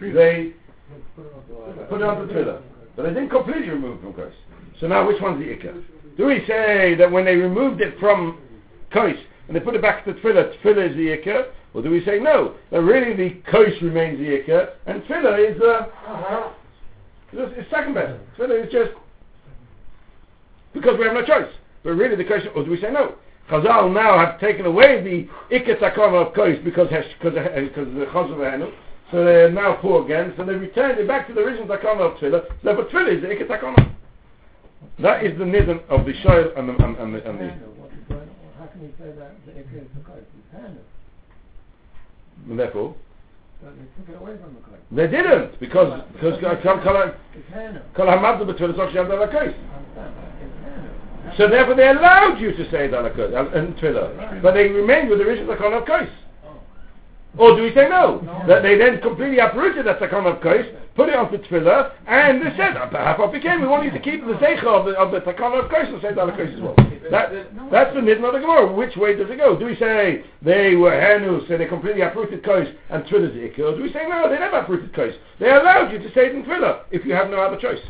[0.00, 0.54] They
[1.14, 2.62] put it onto tefillah.
[2.96, 4.32] But they didn't completely remove from kos.
[4.80, 5.82] So now which one's the ikka?
[6.16, 8.38] Do we say that when they removed it from
[8.92, 9.16] kos
[9.48, 11.46] and they put it back to tefillah, tefillah is the ikka?
[11.74, 15.60] Or do we say no, that really the kos remains the ikka and tefillah is
[15.62, 16.52] uh,
[17.32, 18.20] it's, it's second best.
[18.36, 18.90] Tefillah is just
[20.74, 21.50] because we have no choice.
[21.82, 23.14] But really the question, or do we say no?
[23.50, 28.72] Chazal now have taken away the ikka takana of kos because because because the chazal.
[29.10, 30.34] So they're now poor again.
[30.36, 32.44] So they returned it back to the original takana of tefillah.
[32.62, 33.94] So but tefillah is the ikka takana.
[34.98, 37.68] That is the nidin of the shoyl and the and, and the, and the Handle,
[37.80, 38.28] what is going on?
[38.58, 40.18] How can you say that the is the kos?
[40.20, 40.82] It's handle.
[42.50, 42.94] and therefore
[43.62, 44.78] But they took it away from the kos.
[44.90, 47.82] they didn't because because kol kol It's handle.
[47.94, 49.34] kol hamadu b'tefillah soch yad ala kos.
[49.34, 50.14] I understand.
[50.44, 51.36] It's handle.
[51.36, 55.24] So therefore they allowed you to say kos and tefillah, but they remained with the
[55.24, 56.08] original takana of kos.
[56.44, 56.60] Oh.
[57.38, 58.20] Or do we say no?
[58.46, 62.50] That they then completely uprooted that takana of kos, put it onto tefillah, and they
[62.56, 65.10] said, ah, perhaps what became, we want you to keep the zeicha of the, of
[65.10, 66.74] the takana of kos and say it ala kos as well.
[67.10, 67.32] That,
[67.70, 68.72] that's the nidna of the Gemara.
[68.72, 69.58] Which way does it go?
[69.58, 73.60] Do we say they were henu, so they completely uprooted kos and tefillah's ikka?
[73.60, 75.14] Or do we say no, they never uprooted kos.
[75.40, 77.80] They allowed you to say it in tefillah if you have no other choice.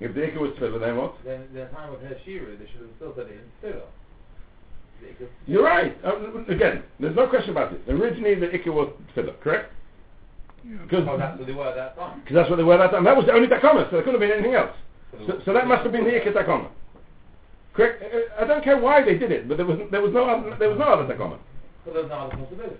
[0.00, 1.14] If the ikka was tefillah, then what?
[1.24, 3.86] Then, the time of Heshiru, they should have still said it in Tefillah.
[5.02, 5.96] Because You're right.
[6.04, 7.80] Um, again, there's no question about it.
[7.88, 9.72] Originally, the ikka was tefillah, correct?
[10.62, 12.20] Because oh, that's what they were at that time.
[12.20, 13.04] Because that's what they were that time.
[13.04, 14.70] That was the only takana, so there couldn't have been anything else.
[15.26, 16.68] So, so that must have been the ikka takana.
[17.74, 18.02] Correct?
[18.02, 20.56] Uh, I don't care why they did it, but there was there was no other,
[20.58, 21.38] there was no other takana.
[21.84, 22.76] But there's no other possibility.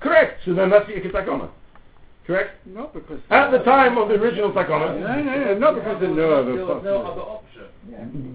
[0.00, 0.40] Correct.
[0.44, 1.50] So then that's the ikka takana.
[2.28, 2.66] Correct?
[2.66, 6.14] Not because At the time of the original takana, No, no, no, not because there's
[6.14, 7.64] no other There was no other option.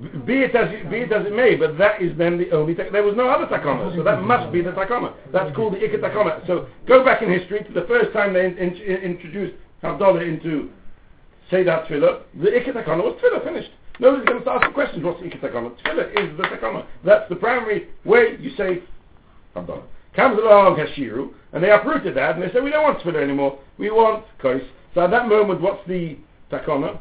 [0.02, 2.50] b- be it as it, be it as it may, but that is then the
[2.50, 2.74] only.
[2.74, 5.14] Tak- there was no other takana, so that must be the takana.
[5.32, 6.42] That's called the ikka takana.
[6.48, 9.54] So go back in history to the first time they in, in, in- introduced
[9.84, 10.72] Havdalah into
[11.52, 12.24] Seidat Tefillah.
[12.42, 13.70] The ikka takana was Tefillah finished.
[14.00, 15.04] Nobody's going to ask the questions.
[15.06, 15.70] What's the ikka takana?
[15.86, 16.84] Tefillah is the takana.
[17.06, 18.82] That's the primary way you say
[19.56, 19.84] Havdalah.
[20.16, 23.60] Comes along Hashiru, and they uprooted that, and they said, we don't want Tefillah anymore.
[23.78, 24.62] We want Kos.
[24.94, 26.18] So at that moment, what's the
[26.52, 27.00] takana?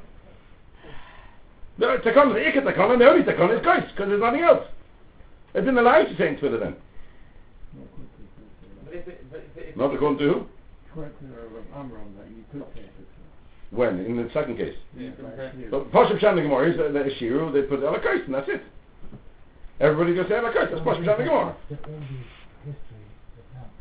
[1.79, 4.65] The takana, the ikka takana, the only takana is Kos, because there's nothing else.
[5.55, 6.77] They didn't allow you to say in Tefillah then.
[8.85, 10.47] But if it, but if it, Not according to who?
[10.95, 11.15] Correct,
[11.75, 12.83] Amram, that you could say.
[13.71, 14.01] When?
[14.05, 14.77] In the second case.
[14.99, 15.11] Yeah.
[15.71, 18.21] But Pashup Shan the Gemara is that the Shiru, they put it on a Kos,
[18.27, 18.63] and that's it.
[19.81, 21.57] Everybody goes say on a Kos, that's Pashup Shan the Gemara.
[21.71, 22.07] The only
[22.67, 23.73] history that counts.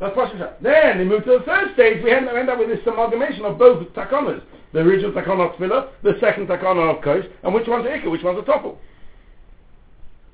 [0.00, 0.16] That's.
[0.62, 3.58] Then they move to the third stage, we end, end up with this amalgamation of
[3.58, 4.42] both takanas.
[4.72, 8.22] The original takana of Tefillah, the second takana of Kos, and which one's Ikka, which
[8.22, 8.78] one's a Topple.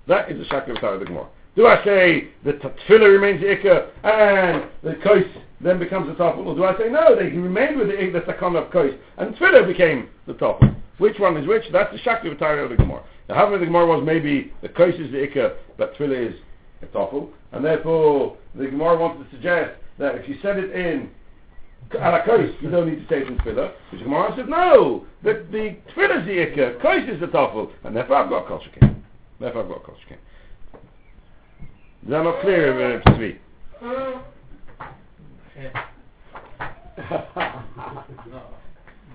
[0.07, 1.27] That is the Shakti of the Gemara.
[1.57, 5.25] Do I say the t- Tefillah remains the Ikka and the Kos
[5.61, 6.47] then becomes the Topple?
[6.47, 9.67] Or do I say no, they remained with the, the takana of Kos and Tefillah
[9.67, 10.69] became the Topple?
[10.99, 11.65] Which one is which?
[11.73, 13.03] That's the Shakti of the Gemara.
[13.27, 16.37] The Havana of the Gemara was maybe the Kos is the Ikka, but Tefillah is
[16.83, 17.31] a Topple.
[17.53, 21.11] And therefore, the Gemara wants to suggest that if you set it in
[21.95, 23.73] ala kos, you don't need to say it in tefillah.
[23.93, 27.97] Which Gemara said, no, the, the tefillah is the ikka, kos is the tafel, and
[27.97, 29.03] therefore I've got kol shekin.
[29.41, 30.19] Therefore I've got kol shekin.
[32.03, 33.39] Is that not clear, uh, Tzvi?
[33.83, 34.23] no.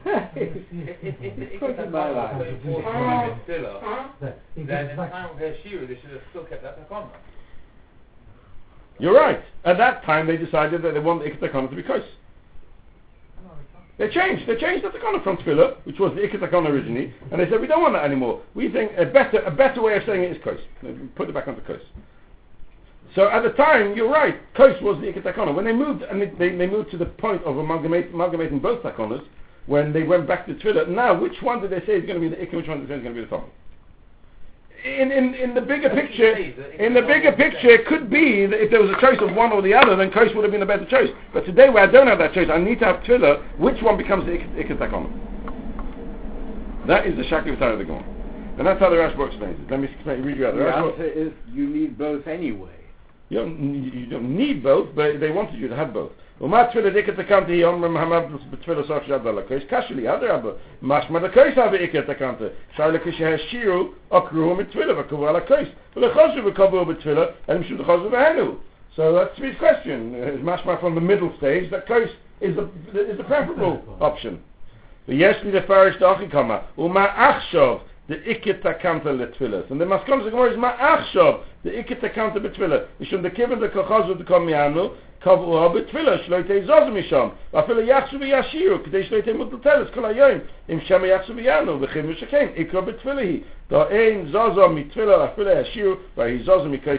[0.04, 2.39] If, if, if, if, Put my life.
[2.39, 6.10] they forced them in Tefillah, That it then goes in time of Heshiru, they should
[6.12, 7.10] have still kept that takana.
[9.02, 9.44] You're right.
[9.66, 12.04] At that time they decided that they want the ikka to be kos.
[13.98, 14.48] They changed.
[14.48, 17.68] They changed the takana from tefillah, which was the ikka originally, and they said we
[17.68, 18.42] don't want that anymore.
[18.54, 20.60] We think a better a better way of saying it is.
[20.84, 21.82] They Put it back onto kos.
[23.16, 24.36] So at the time, you're right.
[24.56, 25.54] Kos was the ikka takana.
[25.54, 29.26] When they moved and they, they, moved to the point of amalgamate, amalgamating both takanas,
[29.66, 32.30] when they went back to tefillah, now which one did they say is going to
[32.30, 32.56] be the ikka?
[32.56, 33.50] Which one is going to be the top?
[34.84, 38.72] In, in, in the bigger picture, in the bigger picture, it could be that if
[38.72, 40.65] there was a choice of one or the other, then Kos would have been a
[40.65, 41.10] better choice.
[41.34, 43.60] But today, where I don't have that choice, I need to have Tefillah.
[43.60, 45.10] Which one becomes the Ik- Ikka Takana?
[46.88, 48.04] That is the Shakti V'Tara of the Gemara.
[48.58, 49.70] And that's how the Rashba explains it.
[49.70, 50.54] Let me explain, read you out.
[50.56, 52.81] The The Rashba, answer is you need both anyway.
[53.31, 56.12] You don't, you don't need both, but they wanted you to have both.
[56.41, 59.62] ומה תפילה דיקת הקנטה היא אומר מהמד בתפילה סוף שעד ללקויס?
[59.69, 60.51] קשה לי, אדרבה.
[60.83, 62.45] משמע לקויס אבי איקת הקנטה.
[62.71, 65.69] אפשר כשהשירו עקרו מתפילה וקבעו על הקויס.
[65.97, 68.55] ולחוזו וקבעו בתפילה, הם שוב לחוזו בהנו.
[68.97, 70.15] So that's Sweet's question.
[70.15, 72.09] Is mashma from the middle stage that kois
[72.41, 72.65] is the
[73.12, 74.37] is the preferable option.
[75.09, 77.07] ויש לי לפרש את האחי כמה, ומה
[78.08, 79.70] the ikit takanta letfilas.
[79.72, 82.88] And the maskon of Gemara is ma'achshav, the ikit takanta betfilas.
[83.00, 89.18] Mishum dekiven lekochaz v'dekom yanu, קבעו בתפילה שלא יתעזוז משם ואפילו יחסו וישירו כדי שלא
[89.18, 94.26] יתעמוד לטלס כל היום אם שם יחסו ויענו וכן משכן יקרו בתפילה היא דו אין
[94.26, 96.98] זוזו מתפילה אפילו ישירו והיזוזו מקרי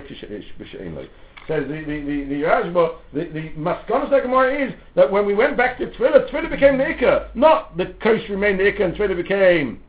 [0.60, 1.00] כשאין לו
[1.48, 5.34] says the the the the Rashba, the the maskonos that Gemara is that when we
[5.34, 8.94] went back to Tfilah, Tfilah became the Ikka, not the coast remained the Ikka and
[8.94, 9.80] Tfilah became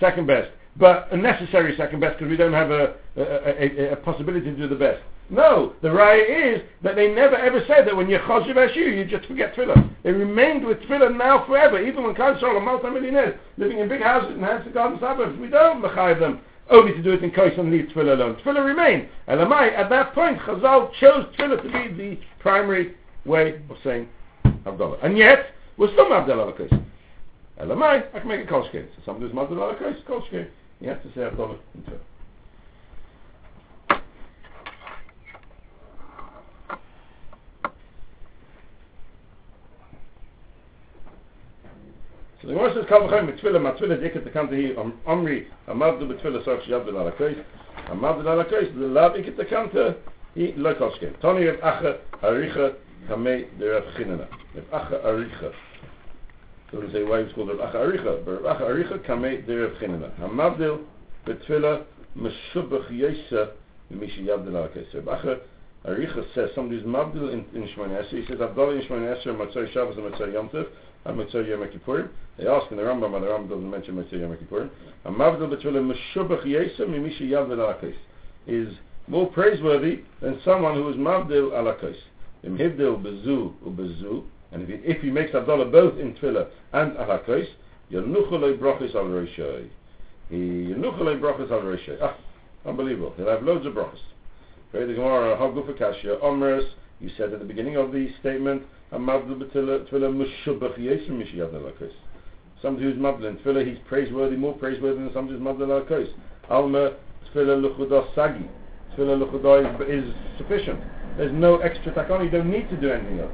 [0.00, 3.96] second best, but a necessary second best because we don't have a a, a, a
[3.96, 5.02] possibility to do the best.
[5.30, 9.04] No, the raya is that they never ever said that when you're choshev ashu, you
[9.04, 9.88] just forget tefillah.
[10.02, 14.36] They remained with tefillah now forever, even when Kal Shalom, multi-millionaires, living in big houses
[14.36, 17.70] in Hampstead Garden suburbs, we don't mechayiv them only to do it in Kais and
[17.70, 18.36] leave Tefillah alone.
[18.36, 19.08] Tefillah remain.
[19.28, 24.08] Elamai, at that point, Chazal chose Tefillah to be the primary way of saying
[24.44, 25.02] Havdalah.
[25.02, 26.70] And yet, we're still Havdalah Kais.
[27.58, 28.86] Ela mai, I can make a kosher.
[28.96, 30.48] So some do mother like a kosher.
[30.80, 31.98] You have to say I've done it too.
[42.44, 45.00] So the Moses come home with Twila, my Twila dick at the country here, um,
[45.06, 47.42] Omri, a mother with Twila, so she had the lala kreis,
[47.88, 49.96] a mother lala kreis, the lala dick at the
[50.34, 51.18] lo koshke.
[51.22, 52.74] Tony of Acha, Aricha,
[53.08, 54.28] Kamei, the Rav Chinana.
[54.58, 55.54] Of Acha, Aricha.
[56.74, 60.10] So we say why it's called Rav Acha Aricha, but Aricha Kamei de Rav Chinana.
[60.18, 60.80] Hamavdil
[61.24, 61.84] b'tfilah
[62.18, 63.52] meshubach yesa
[63.92, 64.92] v'mishi lakois.
[64.92, 65.38] Rav Acha
[65.86, 68.22] Aricha says somebody's mavdil in, in Shemone Esrei.
[68.22, 70.66] He says, Avdali in Shemone Esrei, Matzoi Shabbos and Matzoi Yom Tov,
[71.04, 72.08] and Matzoi Yom Kippurim.
[72.38, 74.68] They ask in the Rambam, but the Rambam doesn't mention Matzoi Yom Kippurim.
[75.04, 77.94] And Mavdil B'Tfilah Meshubach Yesa Mimishi Yav Alakos
[78.48, 78.74] is
[79.06, 81.94] more praiseworthy than someone who is Mavdil Alakos.
[82.42, 87.46] Im Bezu Ubezu, and if he, if he makes Havdalah both in Tfilah and Alakos,
[87.90, 89.68] Yanuchalei Brachis Al Roshai.
[90.30, 91.98] He Yanuchalei Brachis Al Roshai.
[92.00, 92.16] Ah,
[92.64, 93.12] unbelievable.
[93.16, 93.98] He'll have loads of brachas.
[94.70, 96.64] Pray the Gemara, Hagufa Kashya, Omers,
[97.00, 98.62] you said at the beginning of the statement,
[98.92, 101.92] Amavdil B'Tfilah Meshubach Yesa Mishi Yav Alakos.
[102.62, 106.08] Somebody who's Mavdil in Tfilah, he's praiseworthy, more praiseworthy than somebody who's Mavdil Alakos.
[106.48, 106.92] Alma
[107.34, 108.48] Tfilah Luchudah Sagi.
[108.96, 110.80] Tfilah Luchudah is, sufficient.
[111.16, 113.32] There's no extra takon, you don't need to do anything else.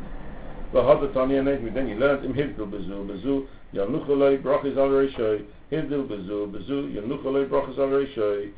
[0.72, 6.06] V'hada Tanya and then you learned im Hivdil Bezu, Bezu, Yanuchalei Brachis Al Reishoi, Hivdil
[6.06, 8.52] Bezu, Bezu, Yanuchalei Brachis Al Reishoi.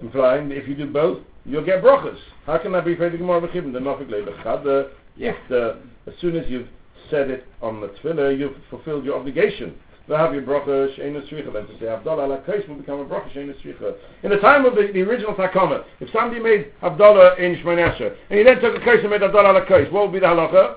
[0.00, 2.18] Implying that if you do both, you'll get brachas.
[2.46, 3.72] How can that be for the Gemara B'chibim?
[3.72, 6.68] The Nafik Leilachad, if the, uh, as soon as you've
[7.10, 9.74] said it on the tefillah, you've fulfilled your obligation.
[10.08, 13.06] To have your bracha she'ena tzricha, then to say Havdalah ala kais will become a
[13.06, 13.94] bracha she'ena tzricha.
[14.22, 18.38] In the time of the, the original takama, if somebody made Havdalah in Shmonesha, and
[18.38, 20.76] he then took a kais and made Havdalah ala kais, what would be the halacha?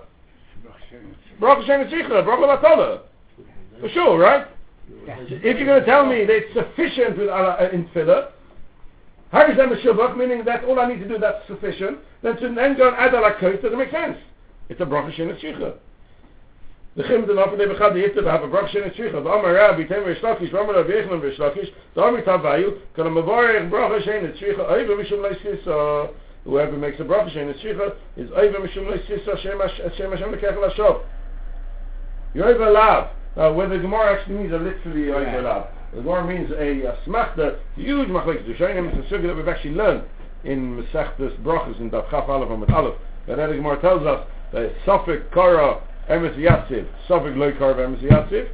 [1.39, 3.02] Bracha she'ena tzricha, bracha batala.
[3.80, 4.47] For sure, right?
[5.08, 8.32] If you're going to tell me that it's sufficient with ala, uh, in tefillah,
[9.34, 12.88] Harizem Shubach, meaning that all I need to do that's sufficient, then to then go
[12.88, 14.17] and add ala kais doesn't make sense.
[14.69, 15.78] It's a bracha she'ena tzricha.
[16.97, 19.84] The chim den ofen ebe chad yifte ba hava brach shenet shricha ba amar rabbi
[19.86, 24.65] tem ba amar rabbi echlan v'shlakish da amar tavayu kan a mavarech bracha shenet shricha
[24.65, 26.10] oiva mishum leisisa
[26.43, 31.02] whoever makes a bracha shenet shricha is oiva mishum leisisa shem Hashem lekech l'ashov
[32.38, 36.52] you're oiva now whether the Gemara actually means a literally oiva lav the Gemara means
[36.52, 40.04] a, a smachta huge machlekes the Shainim is a sugi that we've actually learned
[40.43, 42.95] in Mesechtes brachas in Daf Chaf Aleph and Met Aleph
[43.26, 48.47] that the Gemara tells us that Sofik Kara Emes Yatsiv, Sofik Loikar of Emes Yatsiv,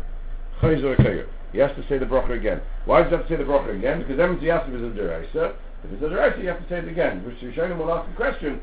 [0.61, 1.27] Chayzer Akayr.
[1.51, 2.61] He has to say the bracha again.
[2.85, 3.99] Why does he have to say the bracha again?
[3.99, 5.53] Because Emes Yatsiv is a deraisa.
[5.83, 7.23] If it's a deraisa, you have to say it again.
[7.23, 8.59] Which Rishonim will ask a question.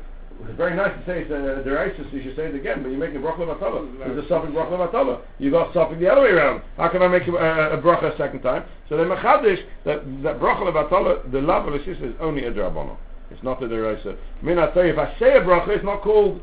[0.47, 2.89] It's very nice to say it's uh, a deraisa, you should say it again, but
[2.89, 3.87] you're making a bracha levatala.
[4.01, 5.21] It's a Sofik bracha levatala.
[5.39, 6.63] You got Sofik the other way around.
[6.77, 8.63] How can I make a, a, a bracha a second time?
[8.89, 12.97] So the machadish, that, that bracha levatala, the love of the is only a drabono.
[13.29, 14.17] It's not a deraisa.
[14.17, 16.41] I mean, I tell you, if I say a bracha, it's not called.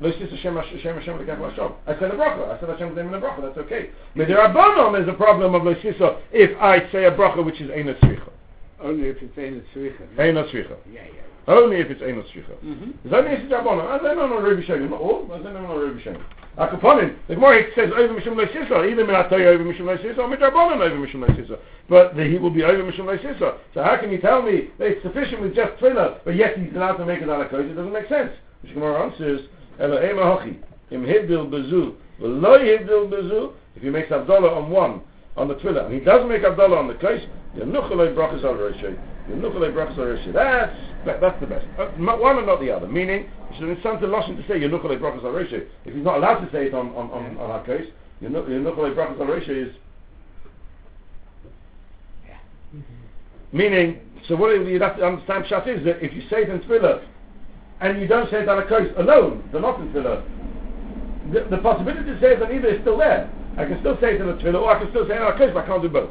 [0.00, 0.34] I said a
[2.14, 2.56] bracha.
[2.56, 3.42] I said Hashem's name in a bracha.
[3.42, 3.90] That's okay.
[4.16, 8.30] Midirabanon is a problem of Lo if I say a bracha which is Eina Tzricha.
[8.80, 10.14] Only if it's a tzricha.
[10.16, 10.76] Eina Tzricha.
[10.92, 11.22] Yeah, yeah.
[11.48, 12.54] Only if it's Eina Tzricha.
[12.64, 12.90] Mm-hmm.
[13.04, 13.88] It's only if it's Rabbanon.
[13.88, 14.90] I don't know Rabbi Shem.
[14.90, 15.28] Not all.
[15.32, 16.24] I don't know Rabbi Shem.
[16.58, 20.96] Akaponim, the Gemara says over Mishum Leisisa, either Minatoy over Mishum Leisisa or Midrabanan over
[20.96, 21.56] Mishum Leisisa.
[21.88, 23.58] But the, he will be over Mishum Leisisa.
[23.74, 26.74] So how can you tell me that it's sufficient with just Twilah, but yet he's
[26.74, 27.70] allowed to make it Alakos?
[27.70, 28.32] It doesn't make sense.
[28.62, 29.42] Which Gemara answers,
[29.78, 30.58] Ela Ema Hochi,
[30.90, 35.00] Im Hibdil Bezu, V'lo Hibdil Bezu, if he makes Havdalah on one,
[35.38, 37.24] on the Twilah, and he doesn't make Havdalah on the case,
[37.56, 38.98] Yenuchalei Brachas Al Roshei,
[39.30, 40.32] Yenuchalei Brachas Al Roshei.
[40.32, 41.66] That's, that, that's the best.
[41.78, 42.88] Uh, one and not the other.
[42.88, 45.66] Meaning, it's incentive lotion to say Yenuchalei Brachas Al Roshei.
[45.84, 47.86] If he's not allowed to say it on, on, on, on our case,
[48.22, 49.74] Yenuchalei Brachas Al Roshei is
[53.52, 56.60] Meaning, so what you have to understand Pshat is that if you say it in
[56.60, 57.02] Tefillah
[57.80, 60.22] and you don't say it on a coast alone, they're not in Tefillah,
[61.32, 63.30] the, the possibility to say it on either is still there.
[63.58, 65.34] I can still say it in a Tefillah or I can still say it on
[65.34, 66.10] a coast, but I can't do both.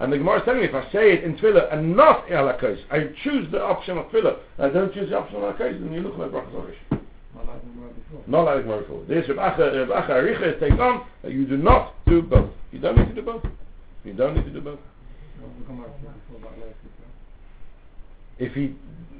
[0.00, 2.36] And the Gemara is telling me if I say it in Tefillah and not in
[2.36, 5.52] a coast, I choose the option of Tefillah, I don't choose the option of a
[5.54, 7.00] coast, then you look like Brachas Orish.
[7.36, 8.22] Not like the word before.
[8.26, 9.04] Not like Gemara before.
[9.04, 12.50] This Rav Acha, Rav Acha Aricha is taken on that you do not do both.
[12.72, 13.44] You don't need to do both.
[14.04, 14.80] You don't need to do both.
[15.40, 18.48] Well, the Gemara said before about Leif Yisrael.
[18.48, 18.74] if he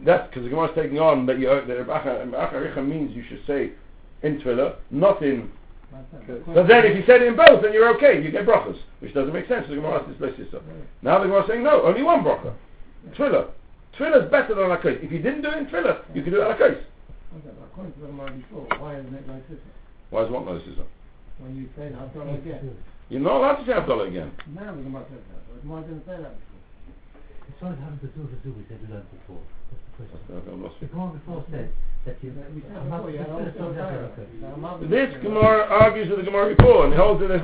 [0.05, 3.43] that's because the Gemara is taking on that you that Rebbe Aricha means you should
[3.47, 3.73] say
[4.23, 5.53] in Tefillah, not in.
[5.93, 6.47] That's it.
[6.47, 8.23] But then if you said it in both, then you're okay.
[8.23, 9.67] You get brachas, which doesn't make sense.
[9.69, 10.63] The Gemara asks this place yourself.
[11.03, 12.55] Now the Gemara is saying no, only one bracha.
[13.17, 13.51] Tefillah.
[13.99, 15.03] Tefillah is better than Akos.
[15.03, 16.79] If you didn't do it in Tefillah, you could do it Akos.
[16.79, 19.59] Okay, but According to the Gemara before, why isn't it like this?
[20.11, 20.79] Why is what no this is?
[21.39, 22.77] When you say Havdalah again.
[23.09, 24.31] You're not allowed to say Havdalah again.
[24.53, 26.61] Now the Gemara says that, but the Gemara didn't say that before.
[27.49, 29.41] As far as having the two for two, we said we learned before.
[29.71, 30.29] That's the question.
[30.29, 30.77] Okay, I'm lost.
[30.83, 31.73] The Gemara before said
[32.07, 32.17] This
[35.23, 37.43] Gemara argues with the Gemara before and holds it like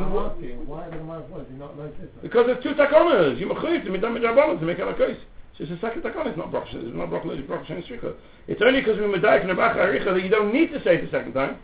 [2.23, 3.39] because there's two takonas.
[3.39, 5.19] You mechuyev to midam midrabanan to make Akos.
[5.59, 6.27] So it's a second takon.
[6.27, 6.75] It's not brachas.
[6.75, 7.39] It's not brachas.
[7.39, 8.15] It's brachas and stricha.
[8.49, 11.05] It's only because we medayik and Rebbe Aricha that you don't need to say it
[11.05, 11.59] the second time.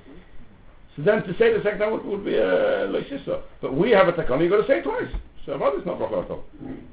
[0.95, 3.41] So then to say the second time would, would be a uh.
[3.63, 5.09] But we have a takon, you've got to say it twice.
[5.47, 6.45] So what is not bracha at all?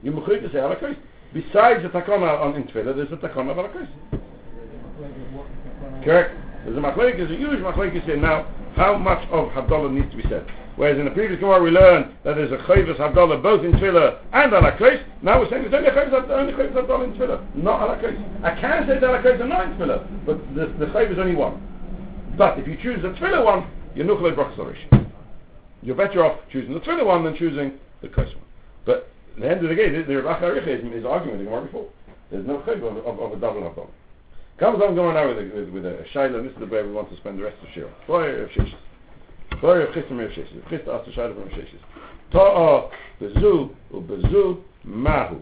[0.01, 0.95] You mechuyev to say alakos.
[1.33, 3.89] Besides the takon on in there's a takon of alakos.
[6.03, 6.35] Correct.
[6.63, 8.47] There's a machlekes, a huge machlekes here now.
[8.75, 10.45] How much of Havdalah needs to be said?
[10.75, 14.19] Whereas in the previous Gemara we learned that there's a chayvus Havdalah both in Tefillah
[14.31, 15.03] and alakos.
[15.21, 18.43] Now we're saying there's only a chayvus chayvus Havdalah in Tefillah, not alakos.
[18.43, 21.61] I can say alakos and not in Tefillah, but the the chayvus is only one.
[22.37, 25.07] But if you choose the Tefillah one, you're nuchlei brachas
[25.81, 28.45] You're better off choosing the Tefillah one than choosing the kos one.
[28.85, 31.89] But at the end of the day, the, Rav is, arguing the Gemara before.
[32.31, 33.89] There's no chayv of, of, of a double Havdalah.
[34.59, 36.83] Comes on going now with a, with, with a shayla, and this is the way
[36.83, 37.89] we want to spend the rest of Shira.
[38.05, 38.75] Boy of Shishis.
[39.61, 40.61] Boy uh, of Chistim of Shishis.
[40.69, 41.79] Chista asked the from Shishis.
[42.33, 42.89] Ta'a
[43.21, 45.41] bezu u bezu mahu.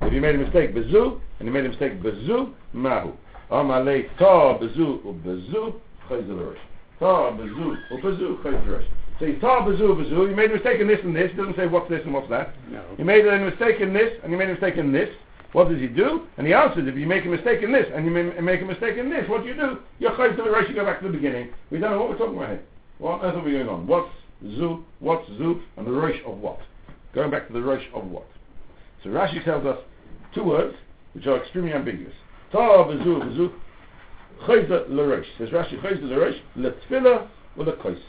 [0.00, 3.12] If you made a mistake, bezu, and you made a mistake, bezu mahu.
[3.50, 5.74] Amalei ta bezu u bezu
[6.08, 6.58] chayzel rosh.
[6.98, 8.82] Ta bezu u bezu chayzel.
[9.18, 11.56] So you ta bezu bezu, you made a mistake in this and this, it doesn't
[11.56, 12.54] say what's this and what's that.
[12.70, 12.82] No.
[12.96, 15.10] You made a mistake in this, and you made a mistake in this.
[15.54, 16.26] What does he do?
[16.36, 18.98] And he answers, if you make a mistake in this, and you make a mistake
[18.98, 19.78] in this, what do you do?
[20.00, 21.50] You're chayv to the rush, you go back to the beginning.
[21.70, 22.62] We don't know what we're talking about here.
[22.98, 23.86] What on earth are we going on?
[23.86, 24.10] What's
[24.42, 26.58] zu, what's zu, and the rush of what?
[27.14, 28.26] Going back to the rush of what?
[29.04, 29.78] So Rashi tells us
[30.34, 30.74] two words,
[31.12, 32.14] which are extremely ambiguous.
[32.50, 33.52] Ta bezu bezu,
[34.48, 35.26] chayza l'rosh.
[35.38, 38.00] Says Rashi, chayza l'rosh, letfila or lekos.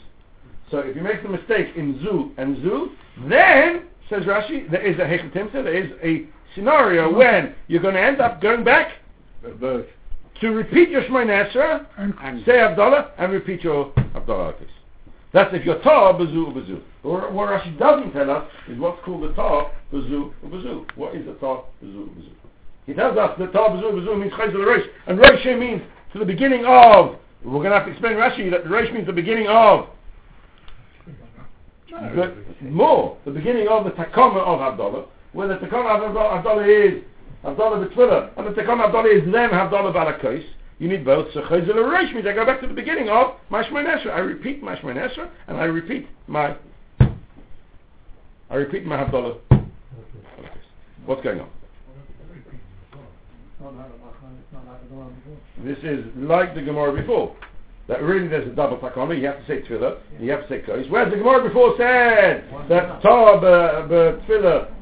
[0.72, 2.90] So if you make the mistake in zu and zu,
[3.28, 8.02] then, says Rashi, there is a hechetimta, there is a scenario when you're going to
[8.02, 8.92] end up going back
[10.40, 14.68] to repeat your Shemay Esra, And say Havdalah, and repeat your Havdalah Akis.
[15.32, 16.80] That's if you're Ta, Bazu, Bazu.
[17.02, 20.86] Or what Rashi doesn't tell us is what's called the Ta, Bazu, Bazu.
[20.96, 22.30] What is the Ta, Bazu, Bazu?
[22.86, 26.24] He tells us that Ta, Bazu, Bazu means Chayzel Rosh, and Rosh means to the
[26.24, 27.16] beginning of.
[27.44, 29.88] We're going to have to explain Rashi that Rosh means the beginning of.
[31.90, 37.02] The, more, the beginning of the Takama of Havdalah, where the Havdalah, Havdalah is
[37.44, 40.42] Havdalah B'Tfilah, and the Takama Havdalah is then Havdalah Balakos.
[40.78, 41.32] You need both.
[41.34, 44.12] So Chayzel means I go back to the beginning of Mashmon Esra.
[44.12, 46.56] I repeat Mashmon Esra, and I repeat my,
[48.50, 49.38] I repeat my Havdalah.
[51.04, 51.48] What's going on?
[55.62, 57.36] This is like the Gemara before.
[57.88, 59.18] That really there's a double takana.
[59.18, 59.98] You have to say tefillah.
[60.18, 60.86] You have to say kos.
[60.88, 64.75] Whereas the Gemara before said that ta tefillah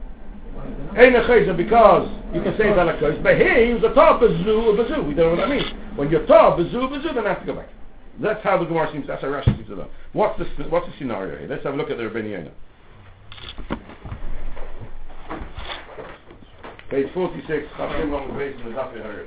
[0.97, 3.19] ain't a chayza because you can say it ala kos.
[3.23, 5.07] But here he was a ta bezu or bezu.
[5.07, 5.71] We don't know what that means.
[5.97, 7.69] When you're ta bezu bezu, then I have to go back.
[8.21, 9.07] That's how the Gemara seems.
[9.07, 9.89] That's how Rashi seems to.
[10.13, 11.49] What's the what's the scenario here?
[11.49, 12.51] Let's have a look at the Rabbeinu.
[16.91, 19.27] Page 46, Chafim on the base the Daf Yehorid.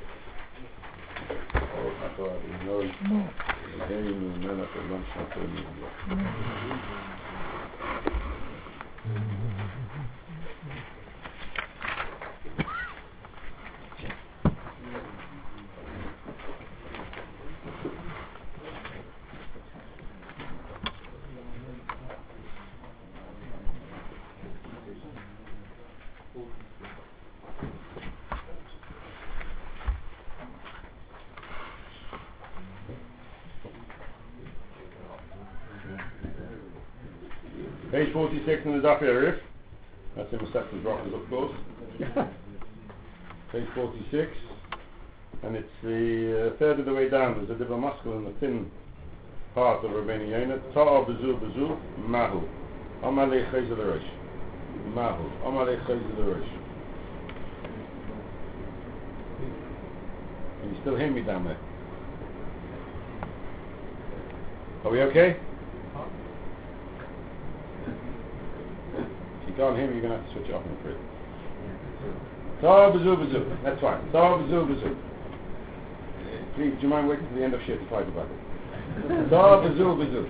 [1.54, 2.80] Oh, I thought didn't know.
[3.86, 5.88] Hey, no, no, for lunch, not for media.
[37.90, 39.38] Page 46 in the Daf Arif.
[40.16, 41.52] That's in Masechtas Brachas, of course.
[43.52, 44.30] Page 46.
[45.42, 47.36] And it's the uh, third of the way down.
[47.36, 48.70] There's a different muscle in the thin
[49.54, 50.58] part of Rabbeinu Yonah.
[50.74, 51.78] Ta'a bezu bezu
[52.08, 52.42] mahu.
[53.02, 54.02] Amalei chayz the rosh.
[54.94, 55.30] Mahu.
[55.44, 56.48] Amalei chayz the rosh.
[60.60, 61.58] Can you still hear me down there?
[64.84, 65.36] Are we okay?
[68.94, 69.06] If
[69.48, 70.96] you can't hear me, you're going to have to switch it off, I'm afraid.
[72.60, 73.62] Ta'a bezu bezu.
[73.62, 74.00] That's fine.
[74.12, 74.96] Bezu bezu.
[76.56, 79.30] Please, do you mind waiting till the end of shit to fight about it?
[79.30, 80.26] Ta bezu bezu.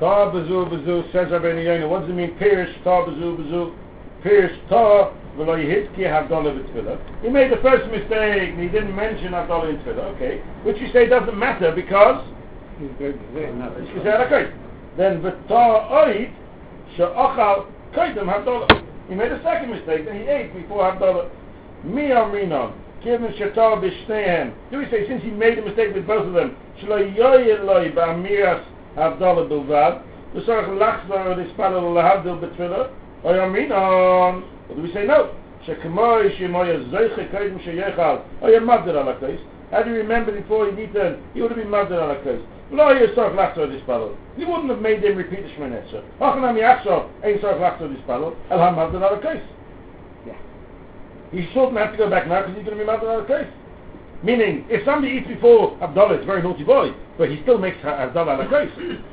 [0.00, 1.88] Ta bezu bezu says Rabbeinu Yonah.
[1.88, 2.34] What does it mean?
[2.38, 3.74] Pierce ta bezu bezu.
[4.22, 7.22] Pierce ta v'lo b'tfilah.
[7.22, 10.14] He made the first mistake and he didn't mention in tfilah.
[10.16, 12.24] Okay, which you say doesn't matter because
[12.78, 13.84] He's going to say another.
[13.84, 14.50] he said okay.
[14.96, 16.32] Then v'ta oid
[16.96, 18.82] she'achal koydem havdalah.
[19.08, 20.04] He made a second mistake.
[20.04, 21.30] Then he ate before havdalah.
[21.84, 22.72] Mi amrinon.
[23.02, 24.52] Given shatar b'shneihem.
[24.70, 26.56] Do we say since he made a mistake with both of them?
[26.80, 28.64] Shlo yoyel loy ba'amiras
[28.96, 30.02] havdalah bilvad.
[30.34, 32.90] V'sorach lachzor l'spalel lahavdil b'tfilah.
[33.24, 33.38] Oy.
[34.68, 35.34] Or do we say no?
[35.66, 38.22] Shekemoi shemoya zoiche koydem sheyechal.
[38.42, 39.40] Oy mavdir ala kais.
[39.70, 41.18] How do you remember before he'd eaten?
[41.34, 42.16] He would have been mavdir ala
[42.70, 42.76] kais.
[42.76, 44.16] Lo yisarach lachzor l'spalel.
[44.36, 46.02] He wouldn't have made them repeat the Esrei.
[46.20, 48.34] Hachanam yachzor ein sarach lachzor l'spalel.
[48.50, 49.42] El ha mavdir ala kais.
[51.34, 53.26] He shouldn't have to go back now because he's going to be mad out of
[53.26, 53.50] case.
[54.22, 57.76] Meaning, if somebody eats before Havdalah, it's a very naughty boy, but he still makes
[57.78, 59.00] Havdalah of case.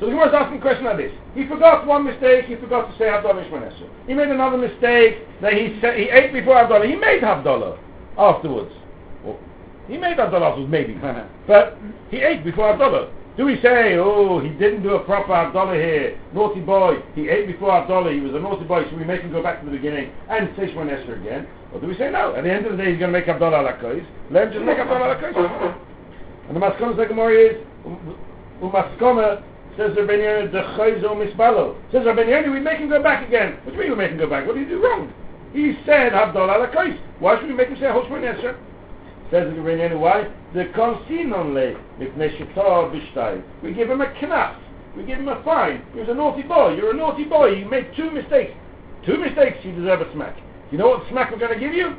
[0.00, 1.12] So the Gemara is asking a question like this.
[1.32, 3.88] He forgot one mistake, he forgot to say Havdalah Ishmanesha.
[4.08, 6.90] He made another mistake, that he said, he ate before Havdalah.
[6.90, 7.78] He made Havdalah
[8.18, 8.72] afterwards.
[9.88, 10.94] He made Havdalah afterwards, maybe.
[11.46, 11.78] but
[12.10, 13.10] he ate before Havdalah.
[13.36, 17.46] Do we say, oh, he didn't do a proper Havdalah here, naughty boy, he ate
[17.46, 19.72] before Havdalah, he was a naughty boy, so we make him go back to the
[19.72, 21.48] beginning and say Shemon Esher again?
[21.72, 23.24] Or do we say, no, at the end of the day he's going to make
[23.24, 25.76] Havdalah ala kois, let him just make Havdalah ala kois.
[26.48, 27.56] And the the Gemara is,
[28.60, 29.42] Umaskona
[29.78, 31.80] says Rabbi Yonah, the chayzo misbalo.
[31.90, 33.56] Says Rabbi Yonah, we make him go back again.
[33.64, 34.46] What do you mean we make him go back?
[34.46, 35.10] What did he do wrong?
[35.54, 36.98] He said Havdalah ala kois.
[37.18, 38.58] Why should we make him say Hoshmon Esher?
[39.32, 40.28] The Rabbi Yonah, why?
[40.52, 41.08] The shetar
[42.92, 43.42] b'shtay.
[43.62, 44.56] We give him a knas.
[44.94, 45.82] We give him a fine.
[45.94, 46.74] He was a naughty boy.
[46.76, 47.46] You're a naughty boy.
[47.46, 48.52] You made two mistakes.
[49.06, 50.36] Two mistakes, you deserve a smack.
[50.70, 51.96] You know what smack we're going to give you?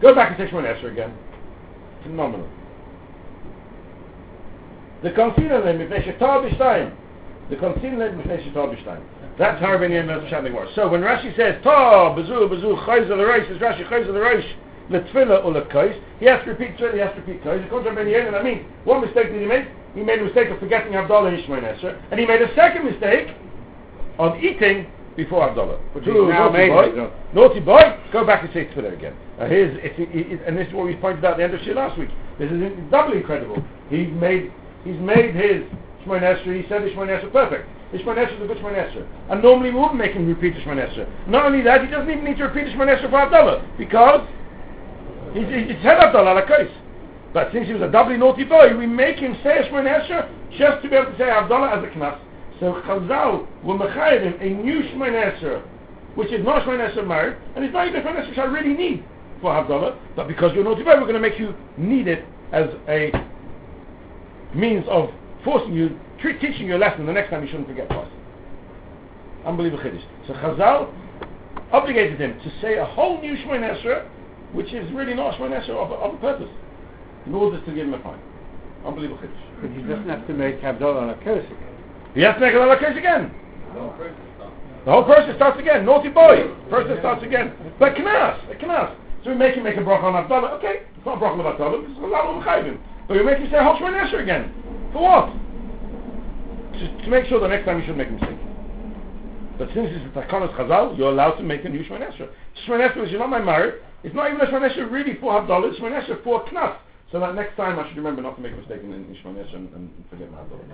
[0.00, 1.12] Go back and say Shemon Esher again.
[2.04, 2.48] Phenomenal.
[5.02, 6.04] The concealer limb mipnei.
[7.50, 9.02] The concealer limb mipnei shetar b'shtayim.
[9.36, 10.68] That's how Rabbi knows the Gemara.
[10.76, 14.46] So when Rashi says ta bezu bezu chayz al reish, says Rashi chayz al reish
[14.90, 17.62] letfila or lekais, he has to repeat tefillah, he has to repeat kais.
[17.66, 19.66] According to Rabbi Yonah, that means one mistake did he make?
[19.94, 23.34] He made a mistake of forgetting Havdalah and Ishmael and he made a second mistake
[24.18, 25.80] of eating before Havdalah.
[25.94, 27.80] But Two, he's now naughty made boy, it, naughty boy,
[28.12, 29.16] go back and say tefillah again.
[29.38, 31.60] Now here's, it's, it, and this is what we pointed out at the end of
[31.62, 32.10] shit last week.
[32.38, 32.60] This is
[32.90, 33.62] doubly incredible.
[33.88, 34.52] He's made,
[34.84, 35.64] he's made his
[36.04, 37.68] Shmoin Esher, he said his Shmoin Esher perfect.
[37.92, 39.08] His Shmoin Esher is a good.
[39.30, 41.08] And normally we wouldn't make him repeat the Shmoin Esher.
[41.26, 44.26] Not only that, he doesn't even need to repeat the Shmoin Esher for Havdalah, because
[45.36, 46.72] he's, he's like case.
[47.32, 50.28] But since he was a doubly naughty boy, we make him say a Shmoin Esher
[50.56, 52.18] just to be able to say Havdalah as a knas.
[52.60, 55.62] So Chazal will mechayiv him a new Esher,
[56.14, 58.44] which is not Shmoin Esher married, and it's not even a Shmoin Esher which I
[58.44, 59.04] really need
[59.42, 62.70] for Havdalah, but because you're naughty boy, we're going to make you need it as
[62.88, 63.12] a
[64.54, 65.10] means of
[65.44, 68.08] forcing you, teaching you a lesson the next time you shouldn't forget twice.
[69.44, 70.02] Unbelievable Chiddush.
[70.26, 70.92] So Chazal
[71.72, 74.10] obligated him to say a whole new Esher,
[74.52, 76.50] which is really not Shmoin Esher of, of a purpose,
[77.26, 78.20] in order to give him a fine.
[78.84, 79.60] Unbelievable Chiddush.
[79.60, 81.76] But he doesn't have to make Havdalah on a curse again.
[82.14, 83.34] He has to make another case again.
[83.74, 84.56] No, process starts.
[84.84, 85.84] The whole process starts again.
[85.84, 86.48] Naughty boy.
[86.70, 87.52] Process starts again.
[87.78, 88.94] But knas, a knas.
[89.24, 90.52] So we make him make a bracha on Havdalah.
[90.58, 91.90] Okay, it's not a bracha on Havdalah.
[91.90, 92.78] It's a law of chayvim.
[93.08, 94.52] But we make him say Hol Shemon Esher again.
[94.92, 95.32] For what?
[96.78, 98.38] To, to make sure the next time you should make a mistake.
[99.58, 102.28] But since it's a takanas chazal, you're allowed to make a new Shemon Esher.
[102.66, 105.32] Shemon Esher, which is not my marriage, it's not even a Shemon Esher really for
[105.32, 105.70] Havdalah.
[105.70, 106.76] It's Shemon Esher for knas.
[107.12, 109.54] So that next time I should remember not to make a mistake in, in Shmonesh
[109.54, 110.68] and, and forget my Havdalah.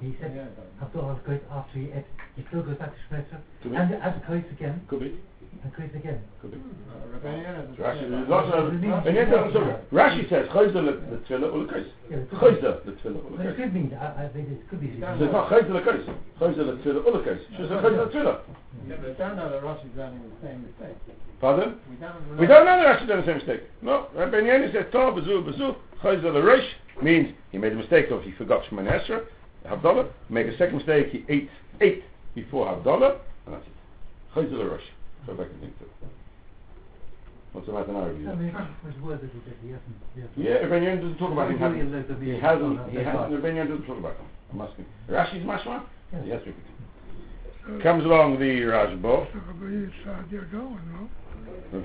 [0.00, 2.04] Rashi mentioned that feeling he ate, he said, Havdalah goes after he ate,
[2.36, 5.18] he still goes back to Shmesa, and as a curse again, Could be.
[5.62, 6.20] and curse again.
[6.40, 6.56] Could be.
[6.58, 8.30] Hmm, Rabbi Yonah Rashi, say there's that.
[8.30, 9.90] lots of, and yet doesn't say that.
[9.90, 11.86] Rashi says, Chayzer le tefillah ul kais.
[12.10, 14.80] Yeah, it could Chayzer le tefillah ul it could mean, I, I think it could
[14.80, 14.94] be.
[15.00, 16.06] So it's not Chayzer le kais.
[16.40, 17.40] Chayzer le tefillah ul kais.
[17.50, 18.40] She says Chayzer le tefillah.
[18.86, 20.96] We don't know that Rashi's learning the same mistake.
[21.40, 21.80] Pardon?
[21.90, 22.40] We don't know.
[22.40, 23.62] We don't know that Rashi done the same mistake.
[23.82, 26.68] No, Rabbi Yonah says, Tov, Bezu, Bezu, Chayzer le Reish,
[27.02, 29.24] means he made a mistake of he forgot Shemon Esra,
[29.68, 31.50] Havdalah, make a second mistake, he ate,
[31.80, 32.04] ate
[32.34, 33.72] before Havdalah, and that's it.
[34.34, 34.80] Chayzer le Reish.
[35.26, 35.90] Go back and think to it.
[37.52, 38.00] What's the matter now?
[38.00, 38.34] I Rabbi?
[38.34, 38.52] mean,
[38.82, 41.58] which word it that he hasn't, he hasn't Yeah, Rabbi Yonah doesn't talk about him
[41.58, 43.32] Maybe having, a little he hasn't, on he hasn't, part.
[43.32, 44.26] Rabbi Yonah doesn't talk about him.
[44.52, 44.86] I'm asking.
[45.08, 45.82] Rashi's mashma?
[46.12, 46.22] Yes.
[46.26, 47.82] Yes, we could.
[47.82, 49.26] Comes along the Rashba.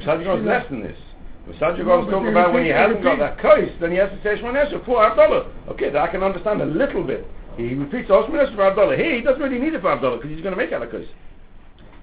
[0.05, 0.97] Sadia goes less than this.
[1.45, 4.17] But Sadia goes talk about when he hasn't got that kais, then he has to
[4.23, 5.69] say Shemon Esra for Havdalah.
[5.71, 7.27] Okay, that I can understand a little bit.
[7.57, 8.97] He repeats the Shemon Esra for Havdalah.
[8.97, 11.05] Here, he doesn't really need it for Havdalah because he's going to make out a.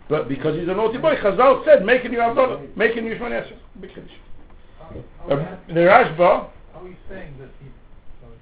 [0.09, 3.15] But because he's a naughty boy, Chazal said, make a new Havdalah, make a new
[3.17, 3.57] Shemon Esra.
[3.81, 4.11] Big Chiddush.
[5.31, 7.69] Uh, The Rashba, are we saying that he?
[8.21, 8.35] Sorry,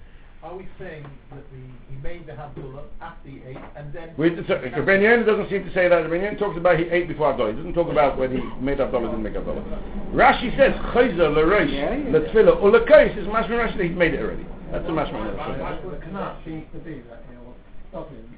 [0.42, 1.58] are we saying that the
[1.90, 4.14] he made the Havdalah after he ate and then?
[4.16, 5.96] we, so, Rabbi Yehuda doesn't seem to say that.
[5.96, 7.50] Rabbi Yehuda talks about he ate before Havdalah.
[7.50, 10.12] He doesn't talk about whether he made Havdalah didn't make Havdalah.
[10.14, 12.18] Rashi says, Chayzer, L'reish, Yeah, yeah.
[12.18, 14.46] L'tfilah, U'l'kais is mashma Rashi that he's made it already.
[14.70, 15.12] That's the Rashi.
[15.12, 17.54] Well, the Knas seems to be that he'll
[17.90, 18.36] stop him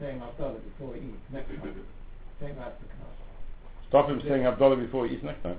[0.00, 1.62] saying Havdalah before he eats next time.
[1.62, 3.88] I think that's the Knas.
[3.88, 5.56] Stop him saying Havdalah before he eats next time.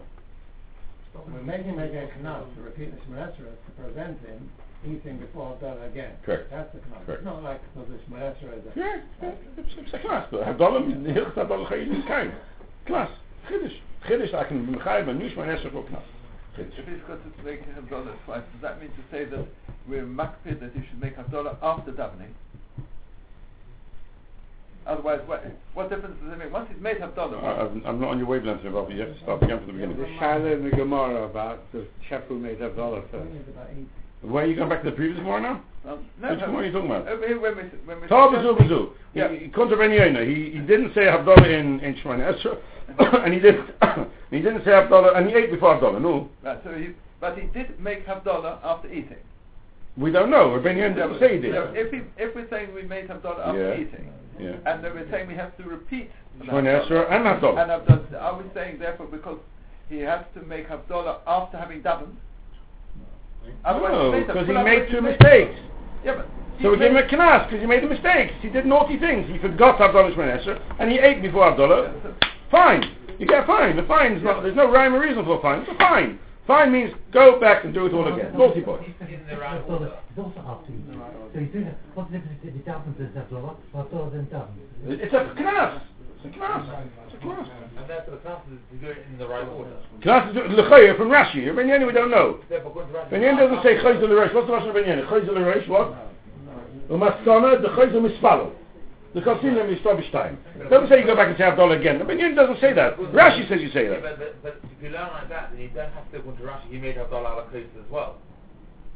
[1.13, 4.49] We're making making a Knas to repeat the Shemon to prevent him
[4.85, 6.13] eating before Havdalah again.
[6.23, 6.51] Correct.
[6.51, 7.05] That's the Knas.
[7.05, 7.21] Correct.
[7.21, 8.79] It's not like because the Shemon Esra is a...
[8.79, 10.27] Yeah, it's, a.
[10.31, 10.81] But Havdalah,
[11.13, 12.33] Hilchot Havdalah Chayil is kind.
[12.85, 13.09] Class.
[13.49, 13.77] Chiddush.
[14.07, 16.03] Chiddush, I can be Mechayiv and Nush Manesha for class.
[16.55, 16.85] If Chiddush.
[16.85, 19.45] he's to make Havdalah twice, does that mean to say that
[19.87, 22.29] we're makpid that he should make Havdalah after davening?
[24.85, 25.43] Otherwise, what,
[25.73, 26.51] what difference does it make?
[26.51, 28.91] Once he's made Havdalah, I- I'm, I'm not on your wavelength, Bob.
[28.91, 29.97] You have to start again from the beginning.
[29.97, 33.29] The Shiloh in the Gemara about the chef who made Havdalah It's first.
[34.23, 35.61] Where are you going back to the previous one now?
[35.85, 37.07] um, no, Which one are you talking about?
[37.09, 38.31] Over here when we, when we Tar.
[39.13, 39.31] Yeah.
[39.31, 40.23] He, he, Contra Ben Yonah.
[40.23, 42.57] he, he didn't say Havdalah in, in Shemana Esra,
[43.25, 43.69] and he didn't,
[44.31, 46.29] he didn't say Havdalah, and he ate before Havdalah, no.
[46.41, 49.17] Right, so he, but he did make Havdalah after eating.
[49.97, 50.57] We don't know.
[50.63, 51.53] Ben Yonah didn't say he did.
[51.53, 53.81] So if, he, if we're saying we made Havdalah after Yeah.
[53.81, 54.09] eating,
[54.39, 54.55] Yeah.
[54.65, 56.09] and then we're saying we have to repeat
[56.41, 57.61] Shemana Esra and Havdalah.
[57.61, 59.39] And Havdalah, are we saying therefore because
[59.89, 62.15] he has to make Havdalah after having davened?
[63.65, 65.51] Otherwise No, because he made two mistakes.
[65.55, 65.59] mistakes.
[66.03, 66.27] Yeah, but
[66.61, 68.33] So we he give him a made- knas because he made the mistakes.
[68.41, 69.27] He did naughty things.
[69.29, 71.91] He forgot Havdalah Shemana Esra, and he ate before Havdalah.
[72.51, 72.83] Fine.
[73.19, 73.75] You get a fine.
[73.75, 75.61] The fine's not, there's no rhyme or reason for a fine.
[75.61, 76.19] It's a fine.
[76.45, 78.35] Fine means go back and do it all again.
[78.37, 78.79] Naughty boy.
[78.99, 79.93] in the right order.
[80.11, 80.99] is also after eating.
[81.33, 81.77] So he's doing it.
[81.93, 84.99] What's the difference if he davens as Havdalah, or Havdalah then davens?
[85.01, 85.81] It's a knas.
[86.23, 86.85] It's a knas.
[87.07, 87.49] It's a knas.
[87.77, 89.75] And therefore the class is to do it in the right order.
[90.01, 91.53] Knas is l'chayr from Rashi.
[91.55, 92.39] Ben Yeni we don't know.
[92.49, 94.33] Therefore, according to Rashi, Ben Yeni doesn't say chayzer l'reish.
[94.33, 95.01] What's the Rashi of Ben Yeni?
[95.03, 95.93] Chayzer l'reish what?
[96.89, 98.53] Umaskana the chayzer mispalo.
[99.13, 100.39] The konsinim is time.
[100.71, 102.05] Doesn't say you go back and say Havdalah again.
[102.07, 102.97] Ben Yeni doesn't say that.
[102.97, 104.17] Rashi says you say Yeah, that.
[104.19, 106.41] but, but, but if you learn like that, then you don't have to, go to
[106.41, 108.17] Rashi, he made ala Kos as well.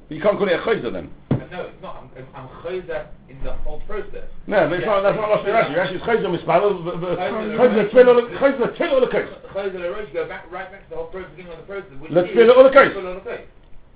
[0.10, 1.12] You can't call it a chayzer then.
[1.52, 1.96] No, it's not.
[1.98, 4.28] I'm, I'm chayzer in the whole process.
[4.48, 5.74] No, but it's not, that's not Rashi.
[5.74, 5.76] Rashi.
[5.76, 6.28] Rashi is chayzer.
[6.28, 9.30] Uh, uh, chayzer Chayzer tefillah chayzer tefillah l'kais.
[9.54, 11.92] Chayzer l'rosh, go back, right back to the whole process, beginning of the process.
[12.00, 12.92] which Let's is fill it all the case.
[12.94, 13.46] fill all the case.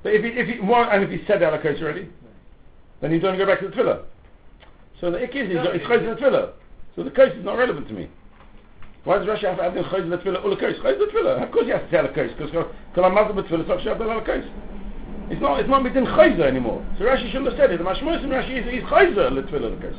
[0.03, 2.09] But if he, if he, and if he said that l'kais already,
[3.01, 4.03] then he's going to go back to the tefillah.
[4.99, 6.51] So the ik is, chayzer the tefillah.
[6.95, 8.09] So the case is not relevant to me.
[9.03, 10.77] Why does Rashi have to add in chayzer the tefillah or the case?
[10.79, 11.43] Chayzer the tefillah.
[11.43, 14.21] Of course he has to say the case, because kol hamazal b'tefillah tzach shabbat al
[14.21, 14.45] case.
[15.31, 16.85] It's not, it's not within chayzer anymore.
[16.99, 17.77] So Rashi shouldn't have said it.
[17.77, 19.95] The mashmos in Rashi is, is chayzer the tefillah the case.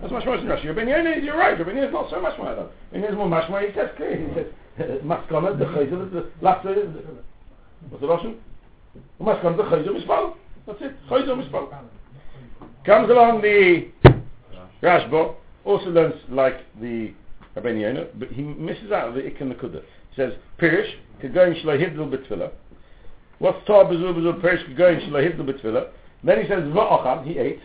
[0.00, 0.74] That's mashmos in Rashi.
[0.74, 1.58] Ben Yonah, you're right.
[1.58, 2.48] Ben Yonah is not so much more
[2.92, 3.68] Yonah is more mashma.
[3.68, 4.16] He says clear.
[4.16, 4.46] He says
[5.04, 8.36] maskana the chayzer the last What's the Russian?
[9.20, 10.34] Maskana the chayzer mispal.
[10.66, 10.96] That's it.
[11.10, 11.68] Chayzer mispal.
[12.86, 13.88] Comes along the
[14.82, 15.34] Rashba,
[15.64, 17.12] also learns like the
[17.56, 19.82] Rabbeinu Yonah, but he misses out the and the Kudah.
[20.10, 20.90] He says, Pirish,
[21.22, 22.50] Kagoyin Shlo Hidl B'Tfilah.
[23.44, 25.88] What's Tar Bezu Bezu Pirish Kagoyin Shlo Hidl B'Tfilah?
[26.24, 27.60] Then he says, Va'achad, he ate.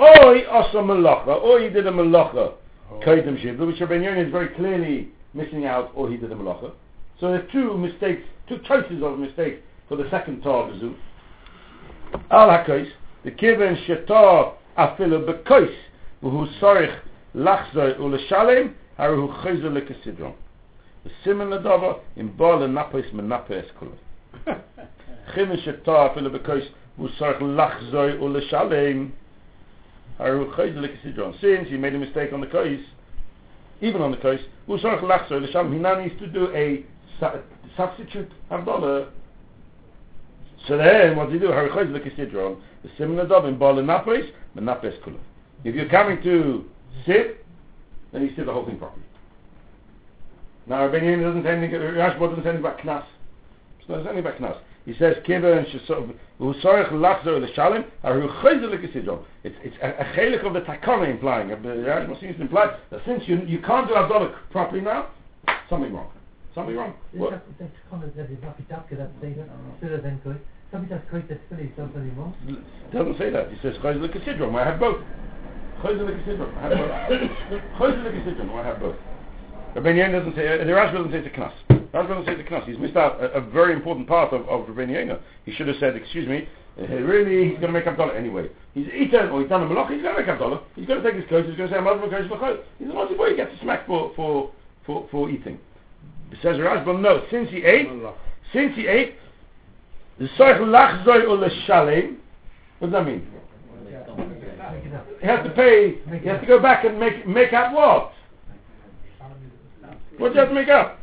[0.00, 2.54] Oi Asa Malacha, or he did a Malacha.
[3.06, 6.72] Kaidem Shidl, which Rabbeinu Yonah is very clearly missing out, or he did a Malacha.
[7.20, 10.96] So there's two mistakes, two choices of mistakes for the second Tar Bezu.
[12.32, 12.88] Al HaKois,
[13.22, 15.72] the Kiven Shetar Afilu B'Kois,
[16.22, 16.90] והוא צורך
[17.34, 18.68] לחזור ולשלם,
[18.98, 20.32] הרי הוא חוזר לכסדרון.
[21.06, 23.92] וסימן לדבר, אם בא לנפס מנפה אסכולה.
[25.34, 26.66] Chimish eta afilu bekois
[26.98, 29.12] usarch lachzoi uleshalem.
[30.18, 31.40] Haru chayzel l'kisidron.
[31.40, 32.82] Since he made a mistake on the kois,
[33.80, 35.72] even on the kois, usarch lachzoi uleshalem.
[35.72, 36.84] He now needs to do a
[37.76, 39.08] substitute Havdalah.
[40.68, 41.48] So then, what do you do?
[41.48, 42.60] Haru chayzel l'kisidron.
[42.82, 45.18] The similar dove in ball and napes, but napes kula.
[45.64, 46.64] If you're coming to
[47.04, 47.44] sit,
[48.12, 49.04] then you sit the whole thing properly.
[50.66, 53.04] Now, Rabbi Yehuda doesn't say anything, Rashba doesn't say anything about knas.
[53.80, 54.58] It's not anything about knas.
[54.86, 59.22] He says, kiva and shesov, usorich lachzor l'shalim, aru chayzer l'kisidron.
[59.44, 62.76] It's, it's a, a chelik of the takana implying, of the Rashba seems to imply
[62.90, 65.08] that since you, you can't do Havdalah properly now,
[65.68, 66.10] something wrong.
[66.54, 66.94] Something wrong.
[67.12, 67.30] What?
[67.32, 70.34] that, that's kind of, that is not pitapka, that statement, still then koi.
[70.72, 72.34] Somebody that's koi that's Philly, somebody wrong.
[72.92, 73.50] doesn't say that.
[73.50, 74.58] He says chayzer l'kisidron.
[74.58, 75.04] I have both.
[75.82, 76.56] Chayzer l'kisidron.
[76.58, 76.78] I have
[77.08, 77.20] both.
[77.78, 78.50] Chayzer l'kisidron.
[78.58, 78.96] I have both.
[79.74, 81.69] Rabbi Yehuda doesn't say, uh, the Rashba doesn't say it's a knas.
[81.92, 82.66] Rashba doesn't say a knas.
[82.66, 85.20] He's missed out a, a very important part of, of Rabbi Yehuda.
[85.44, 86.48] He should have said, excuse me,
[86.80, 88.48] uh, really, he's going to make Havdalah anyway.
[88.74, 90.62] He's eaten, or he's done a malach, he's going to make Havdalah.
[90.76, 92.88] He's going to take his coat, he's going to say, I'm not going to He's
[92.88, 94.52] a naughty boy, he gets a smack for, for,
[94.86, 95.58] for, for eating.
[96.42, 97.88] Says Rashba, no, since he ate,
[98.52, 99.16] since he ate,
[100.18, 102.18] the soich lachzoi ul shalem,
[102.78, 103.26] what does that mean?
[104.94, 105.06] Up.
[105.20, 108.12] He has to pay, he has to go back and make, make out what?
[110.20, 110.98] What do you have to make up?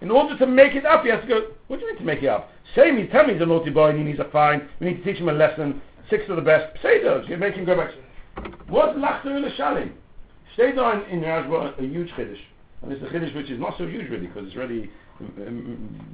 [0.00, 1.46] In order to make it up, he has to go.
[1.66, 2.48] What do you mean to make it up?
[2.76, 4.68] Say me, tell me he's a naughty boy and he needs a fine.
[4.78, 5.82] We need to teach him a lesson.
[6.08, 6.80] Six of the best.
[6.82, 7.28] Say those.
[7.28, 7.90] You make him go back.
[8.68, 9.90] What's lachzer l'shalim?
[10.54, 12.38] Stay there in, Rashba a huge chiddush,
[12.82, 14.88] and it's a chiddush which is not so huge really because it's really
[15.20, 16.06] um, um,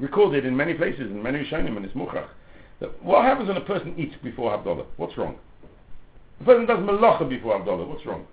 [0.00, 2.26] recorded in many places in many Rishonim and it's muchach.
[3.02, 4.86] What happens when a person eats before Havdalah?
[4.96, 5.36] What's wrong?
[6.40, 7.86] A person does malacha before Havdalah.
[7.86, 8.26] What's wrong?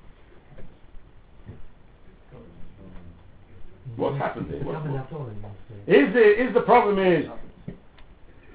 [3.96, 4.60] What's happened there?
[4.64, 6.00] What- what- Havdalah, you say.
[6.00, 7.30] Is the is the problem is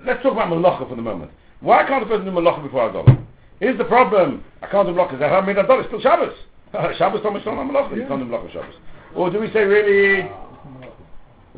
[0.04, 1.30] let's talk about malacha for the moment.
[1.60, 3.18] Why can't a person do malacha before Havdalah?
[3.60, 5.14] Is the problem I can't do malacha?
[5.14, 5.80] Is that how I made Havdalah?
[5.80, 6.34] It's still Shabbos.
[6.98, 7.96] Shabbos Thomas not malacha.
[7.96, 8.74] You can't do malacha Shabbos.
[9.14, 10.28] Or do we say really?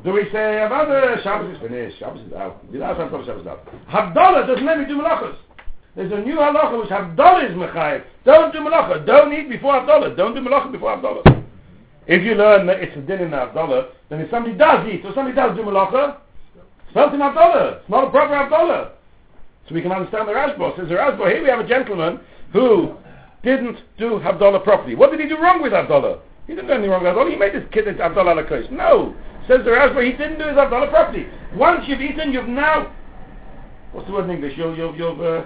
[0.05, 1.99] Do we say Havdalah Shabbos is finished?
[1.99, 2.71] Shabbos is out.
[2.73, 3.67] The last time Shabbos is out.
[3.91, 5.37] Havdalah doesn't let me do malachas.
[5.95, 8.03] There's a new halacha which Havdalah is mechayev.
[8.25, 9.05] Don't do malacha.
[9.07, 10.17] Don't eat before Havdalah.
[10.17, 11.42] Don't do malacha before Havdalah.
[12.13, 15.15] If you learn that it's a din in Havdalah, then if somebody does eat or
[15.15, 16.19] somebody does do malacha,
[16.85, 17.81] it's felt in Havdalah.
[17.81, 18.91] It's not a proper Havdalah.
[19.67, 20.77] So we can understand the Rashba.
[20.77, 22.21] Says the Rashba, here we have a gentleman
[22.53, 22.97] who
[23.43, 24.95] didn't do Havdalah properly.
[24.95, 26.21] What did he do wrong with Havdalah?
[26.47, 27.31] He didn't do anything wrong with Havdalah.
[27.31, 28.71] He made his kid Havdalah Lakos.
[28.71, 29.17] No.
[29.49, 31.27] Says the Rashba, he didn't do his Havdalah properly.
[31.55, 32.93] Once you've eaten, you've now...
[33.93, 34.53] What's the word in English?
[34.59, 35.45] You've, you've, you've uh,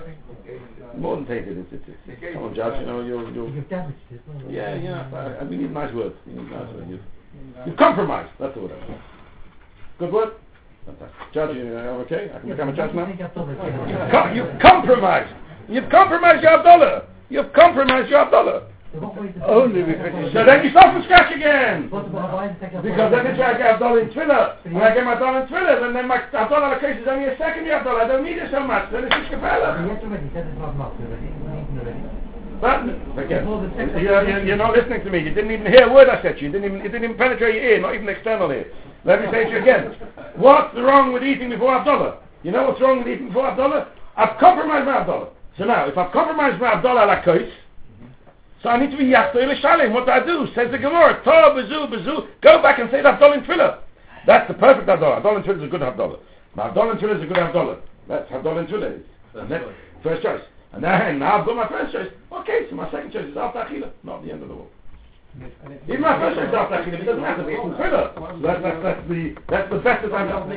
[0.97, 1.59] more than tainted.
[1.59, 4.21] It's, it's, it's, come on, Judge, you know, you're, you've, You've damaged it.
[4.29, 4.51] no?
[4.51, 5.11] yeah, yeah.
[5.13, 6.15] I, I, we need nice word.
[6.27, 6.89] We need nice word.
[6.89, 7.01] You've,
[7.67, 8.31] you've compromised.
[8.39, 8.73] That's the word.
[8.73, 9.01] I.
[9.99, 10.33] Good word.
[10.87, 11.33] Fantastic.
[11.33, 12.31] Judge, you uh, okay?
[12.35, 13.09] I can become a judge now.
[13.09, 13.17] You
[14.11, 15.35] com- you've compromised.
[15.69, 17.05] You've compromised your Havdalah.
[17.29, 18.69] You've compromised your Havdalah.
[19.47, 21.89] Only because- So then you start from scratch again.
[21.89, 24.57] Because then get Havdalah in Tfilah.
[24.65, 27.37] When I get my Havdalah in Tfilah, then, then my the case is only a
[27.39, 28.05] second year Havdalah.
[28.05, 28.91] I don't need it so much.
[28.93, 29.87] Then it's just already.
[32.61, 32.89] But
[33.23, 33.45] again,
[34.01, 35.19] you're, you're, not listening to me.
[35.19, 36.47] You didn't even hear a word I said to you.
[36.47, 38.67] You didn't even, it didn't even penetrate your ear, not even external ear.
[39.05, 39.95] Let me say to you again.
[40.37, 42.17] What's wrong with eating before Havdalah?
[42.43, 43.89] You know what's wrong with eating before Havdalah?
[44.17, 45.29] I've compromised my Havdalah.
[45.59, 47.51] So now, if I've compromised my Havdalah la kois,
[48.67, 49.93] so I need to be yachto l'shalim.
[49.93, 50.49] What do I do?
[50.53, 51.23] Says the Gemara.
[51.23, 52.27] Tov, bezu, bezu.
[52.43, 53.79] Go back and say the Havdalah in Tefillah.
[54.27, 55.23] That's the perfect Havdalah.
[55.23, 56.19] Havdalah in Tefillah is a good Havdalah.
[56.57, 57.79] My Havdalah in Tefillah is a good Havdalah.
[58.09, 59.03] That's Havdalah in Tefillah.
[59.35, 59.63] And then,
[60.03, 60.41] first choice.
[60.73, 62.11] And then, now I've got my first choice.
[62.33, 63.93] Okay, so my second choice is after Achila.
[64.03, 64.71] Not the end of the world.
[65.87, 67.01] Even my first choice is after Achila.
[67.01, 67.49] It doesn't matter.
[67.49, 68.15] It's in Tefillah.
[68.19, 70.51] So that's, that's, that's the, that's the best that I've done.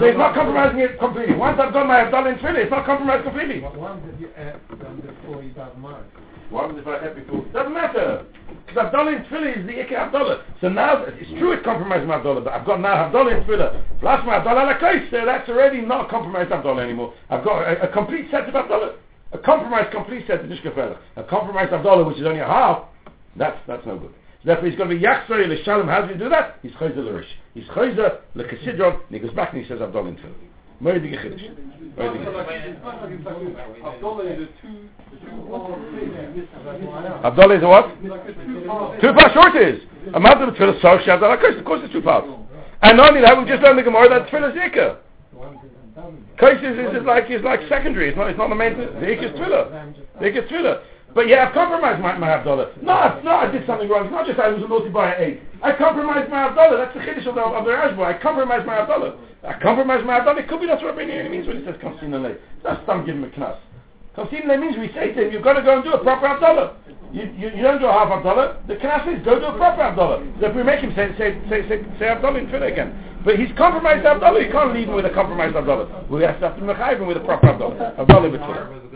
[0.00, 1.36] So it's not compromising it completely.
[1.36, 3.60] Once I've got my Havdalah in Tefillah, it's not compromised completely.
[3.60, 6.08] What one did you add um, before you got married?
[6.50, 7.44] Happens if I have before?
[7.52, 8.26] Doesn't matter.
[8.66, 10.42] Because Havdalah in Tefillah is the Ikka Havdalah.
[10.60, 13.82] So now, it's true it's compromising my Havdalah, but I've got now Havdalah in Tefillah.
[14.00, 17.14] Plus my Havdalah Lakais, so that's already not a compromised Havdalah anymore.
[17.30, 18.94] I've got a, a complete set of Havdalah.
[19.32, 20.98] A compromised complete set of Nishkafela.
[21.16, 22.84] A compromised Havdalah, which is only a half,
[23.36, 24.12] that's, that's no good.
[24.44, 25.86] Therefore he's going to be Yachzor L'Shalom.
[25.86, 26.58] How does he do that?
[26.62, 27.28] He's Chayzer L'Rish.
[27.54, 30.49] He's Chayzer L'Kasidron, and he goes back and he says Havdalah in Tefillah.
[30.82, 31.50] Moedige Chiddush.
[31.98, 34.88] Havdalah is a two,
[35.20, 36.10] two-part thing.
[37.22, 38.04] Havdalah is er a what?
[38.04, 39.80] Like a two-part Two parts short is.
[40.14, 42.26] A matter of tefillah shad of course, of course it's two parts.
[42.82, 44.96] And not only that, we just learned the Gemara that tefillah is ikka.
[45.32, 48.08] The one that done Kais is, is, like is like secondary.
[48.08, 48.72] It's not it's not the main.
[48.72, 49.92] Ikka is tefillah.
[50.20, 50.80] The ikka is tefillah.
[51.14, 52.82] But yeah, I've compromised my, my Havdalah.
[52.82, 54.06] No, not I did something wrong.
[54.06, 55.42] It's not just I was a boy at eight.
[55.60, 56.78] I compromised my Havdalah.
[56.78, 58.00] That's the Chiddush of the, of the Rashba.
[58.00, 59.18] I compromised my Havdalah.
[59.42, 60.38] I compromise my Havdalah.
[60.40, 62.36] It could be that's what Rabbi means when he says Kamsin Lay.
[62.62, 63.56] That's some give him a knas.
[64.16, 66.28] Kamsin Lay means we say to him, you've got to go and do a proper
[66.28, 66.74] Havdalah.
[67.12, 68.66] You, you, you don't do a half Havdalah.
[68.66, 70.40] The knas is go do a proper Havdalah.
[70.40, 73.09] So if we make him say, say, say, say, say Havdalah in Tefillah again.
[73.24, 74.44] But he's compromised Havdalah.
[74.44, 76.08] You can't leave him with a compromised Havdalah.
[76.08, 77.48] We have to mechayiv him with a proper.
[77.48, 78.80] Havdalah b'tefillah.
[78.80, 78.94] good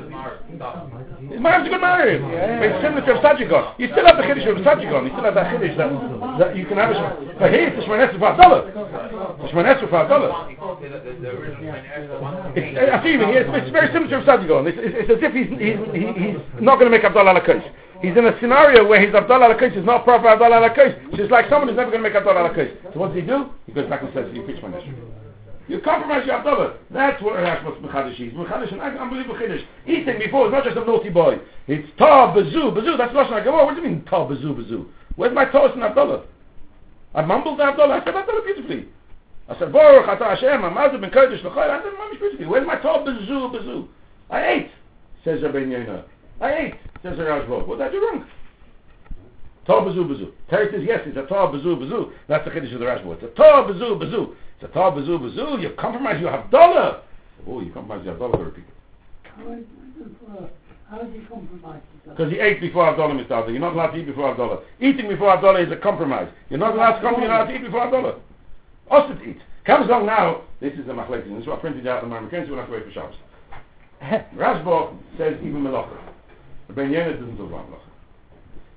[1.30, 2.22] His marriage is a good marriage.
[2.24, 3.74] But it's similar to a Sajigon.
[3.78, 5.04] You still have the Kiddush of a Sajigon.
[5.04, 5.92] You still have that Kiddush that,
[6.38, 6.94] that you can have a.
[7.38, 8.72] But here it's Shemanetzah for Havdalah.
[8.72, 10.56] The Shemanetzah for one.
[12.56, 14.68] It's, it's, it's very similar to a Sajigon.
[14.72, 17.44] It's, it's, it's as if he's, he's, he's not going to make Havdalah al
[18.04, 21.48] He's in a scenario where his Havdalah al is not proper Havdalah al it's like
[21.48, 23.48] someone who's never going to make Havdalah al So what does he do?
[23.64, 24.94] He goes back and says, you preach my nation.
[25.68, 26.76] You compromise your Havdalah.
[26.90, 28.34] That's what that's what Mechadish is.
[28.34, 29.64] Mechadish an unbelievable Chiddush.
[29.86, 31.38] Eating before is not just a naughty boy.
[31.66, 32.76] It's Ta Bazu.
[32.76, 33.64] Bazu, that's Lashon HaGemara.
[33.64, 34.84] What do you mean Ta Bazu Bazu?
[35.16, 36.26] Where's my Torah in Havdalah?
[37.14, 38.02] I mumbled the Havdalah.
[38.02, 38.88] I said Havdalah beautifully.
[39.48, 41.70] I said, Baruch Ata Hashem, Amazu Ben Kodesh L'chayr.
[41.70, 42.46] I said, Mamish beautifully.
[42.46, 43.88] Where's my Ta Bazu Bazu?
[44.28, 44.70] I ate,
[45.24, 46.04] says Rabbi Yonah.
[46.42, 46.74] I ate,
[47.04, 47.24] says the.
[47.24, 48.26] What did I do wrong?
[49.66, 50.32] Ta Bazu Bazu.
[50.50, 52.12] Terry says, yes, it's a Ta Bazu Bazu.
[52.28, 53.14] That's the Chiddush of the Rashba.
[53.14, 54.34] It's a Ta Bazu Bazu.
[54.56, 55.62] It's a Ta Bazu Bazu.
[55.62, 57.00] You compromise your Havdalah.
[57.46, 58.64] Oh, you compromise your Havdalah, to repeat.
[60.90, 61.80] How did you compromise?
[62.04, 63.30] Because he ate before Havdalah, Mr.
[63.30, 63.50] Havdalah.
[63.50, 64.62] You're not allowed to eat before Havdalah.
[64.80, 66.28] Eating before Havdalah is a compromise.
[66.50, 68.18] You're not allowed to come, you're allowed to eat before Havdalah.
[68.90, 69.38] Also to eat.
[69.64, 72.18] Comes along now, this is the machlekes, this is what I printed out in my
[72.18, 73.14] McKenzie, we'll have to wait for Shabbos.
[74.36, 76.13] Rashba says even Melacha.
[76.68, 77.80] The Ben Yenet doesn't talk about Melacha.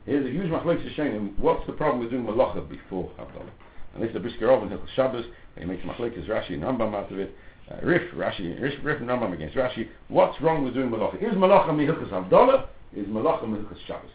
[0.05, 3.49] Here's a huge machlekes Hashem, what's the problem with doing Melacha before Havdalah?
[3.93, 5.25] And this is the Brisker Ov in Hilchot Shabbos,
[5.55, 7.35] and he makes machlekes Rashi and Rambam out of it.
[7.69, 9.89] Uh, Rif, Rashi, Rif, Rif and Rambam against Rashi.
[10.07, 11.15] What's wrong with doing Melacha?
[11.15, 12.67] Is Melacha Mihilchas Havdalah?
[12.95, 14.11] Is Melacha Mihilchas Shabbos?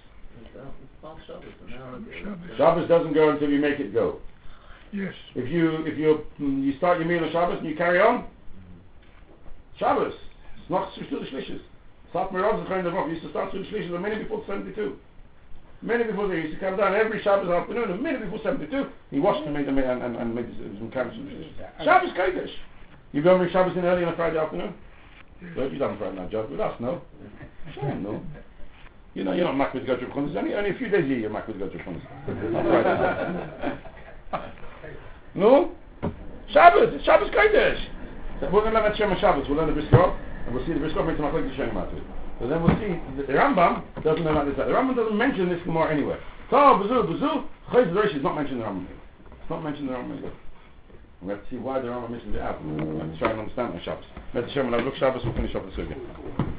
[2.57, 4.20] Shabbos doesn't go until you make it go.
[4.93, 5.14] Yes.
[5.35, 8.27] If you if you mm, you start your meal on Shabbos and you carry on,
[9.79, 10.14] Shabbos.
[10.61, 11.61] It's not through the Shlishis.
[12.13, 14.97] Sat Merav Zechayin Devov used to start the Shlishis a minute before 72.
[15.83, 18.87] A minute before they used to come down every Shabbos afternoon, a minute before 72,
[19.11, 20.47] he washed and made them and, and, and made
[20.79, 21.85] some carrots and Shlishis.
[21.85, 22.51] Shabbos Kodesh.
[23.13, 24.75] You go and bring Shabbos in early on a Friday afternoon?
[25.57, 27.03] Well, you done Friday night job with us, no?
[27.75, 28.23] Shame, no.
[29.15, 30.37] You know, you're not Makbid to go to Chunas.
[30.37, 32.03] Only, only a few days a year you're Makbid to go to Chunas.
[32.29, 32.65] On
[34.31, 34.53] Friday.
[35.35, 35.73] No?
[36.53, 37.83] Shabbos, Shabbos Kodesh.
[38.41, 40.80] So we're going to learn Shem Shabbos, we'll learn the Briskov, and we'll see the
[40.80, 42.05] Machlek to Shem out of it.
[42.40, 44.57] So then we'll see, the, the Rambam doesn't about this.
[44.57, 46.20] The Rambam doesn't mention this Gemara anywhere.
[46.51, 48.86] So, Bazu, Bazu, Chayz Rosh is not mentioned in the Rambam.
[49.40, 50.32] It's not mentioned in the Rambam.
[51.22, 52.64] We have to see why the Rambam mentions it ah, out.
[52.64, 54.05] We have to try and understand the Shabbos.
[54.34, 56.52] Let the Shem, when I look Shabbos, we'll finish off the Sukkah.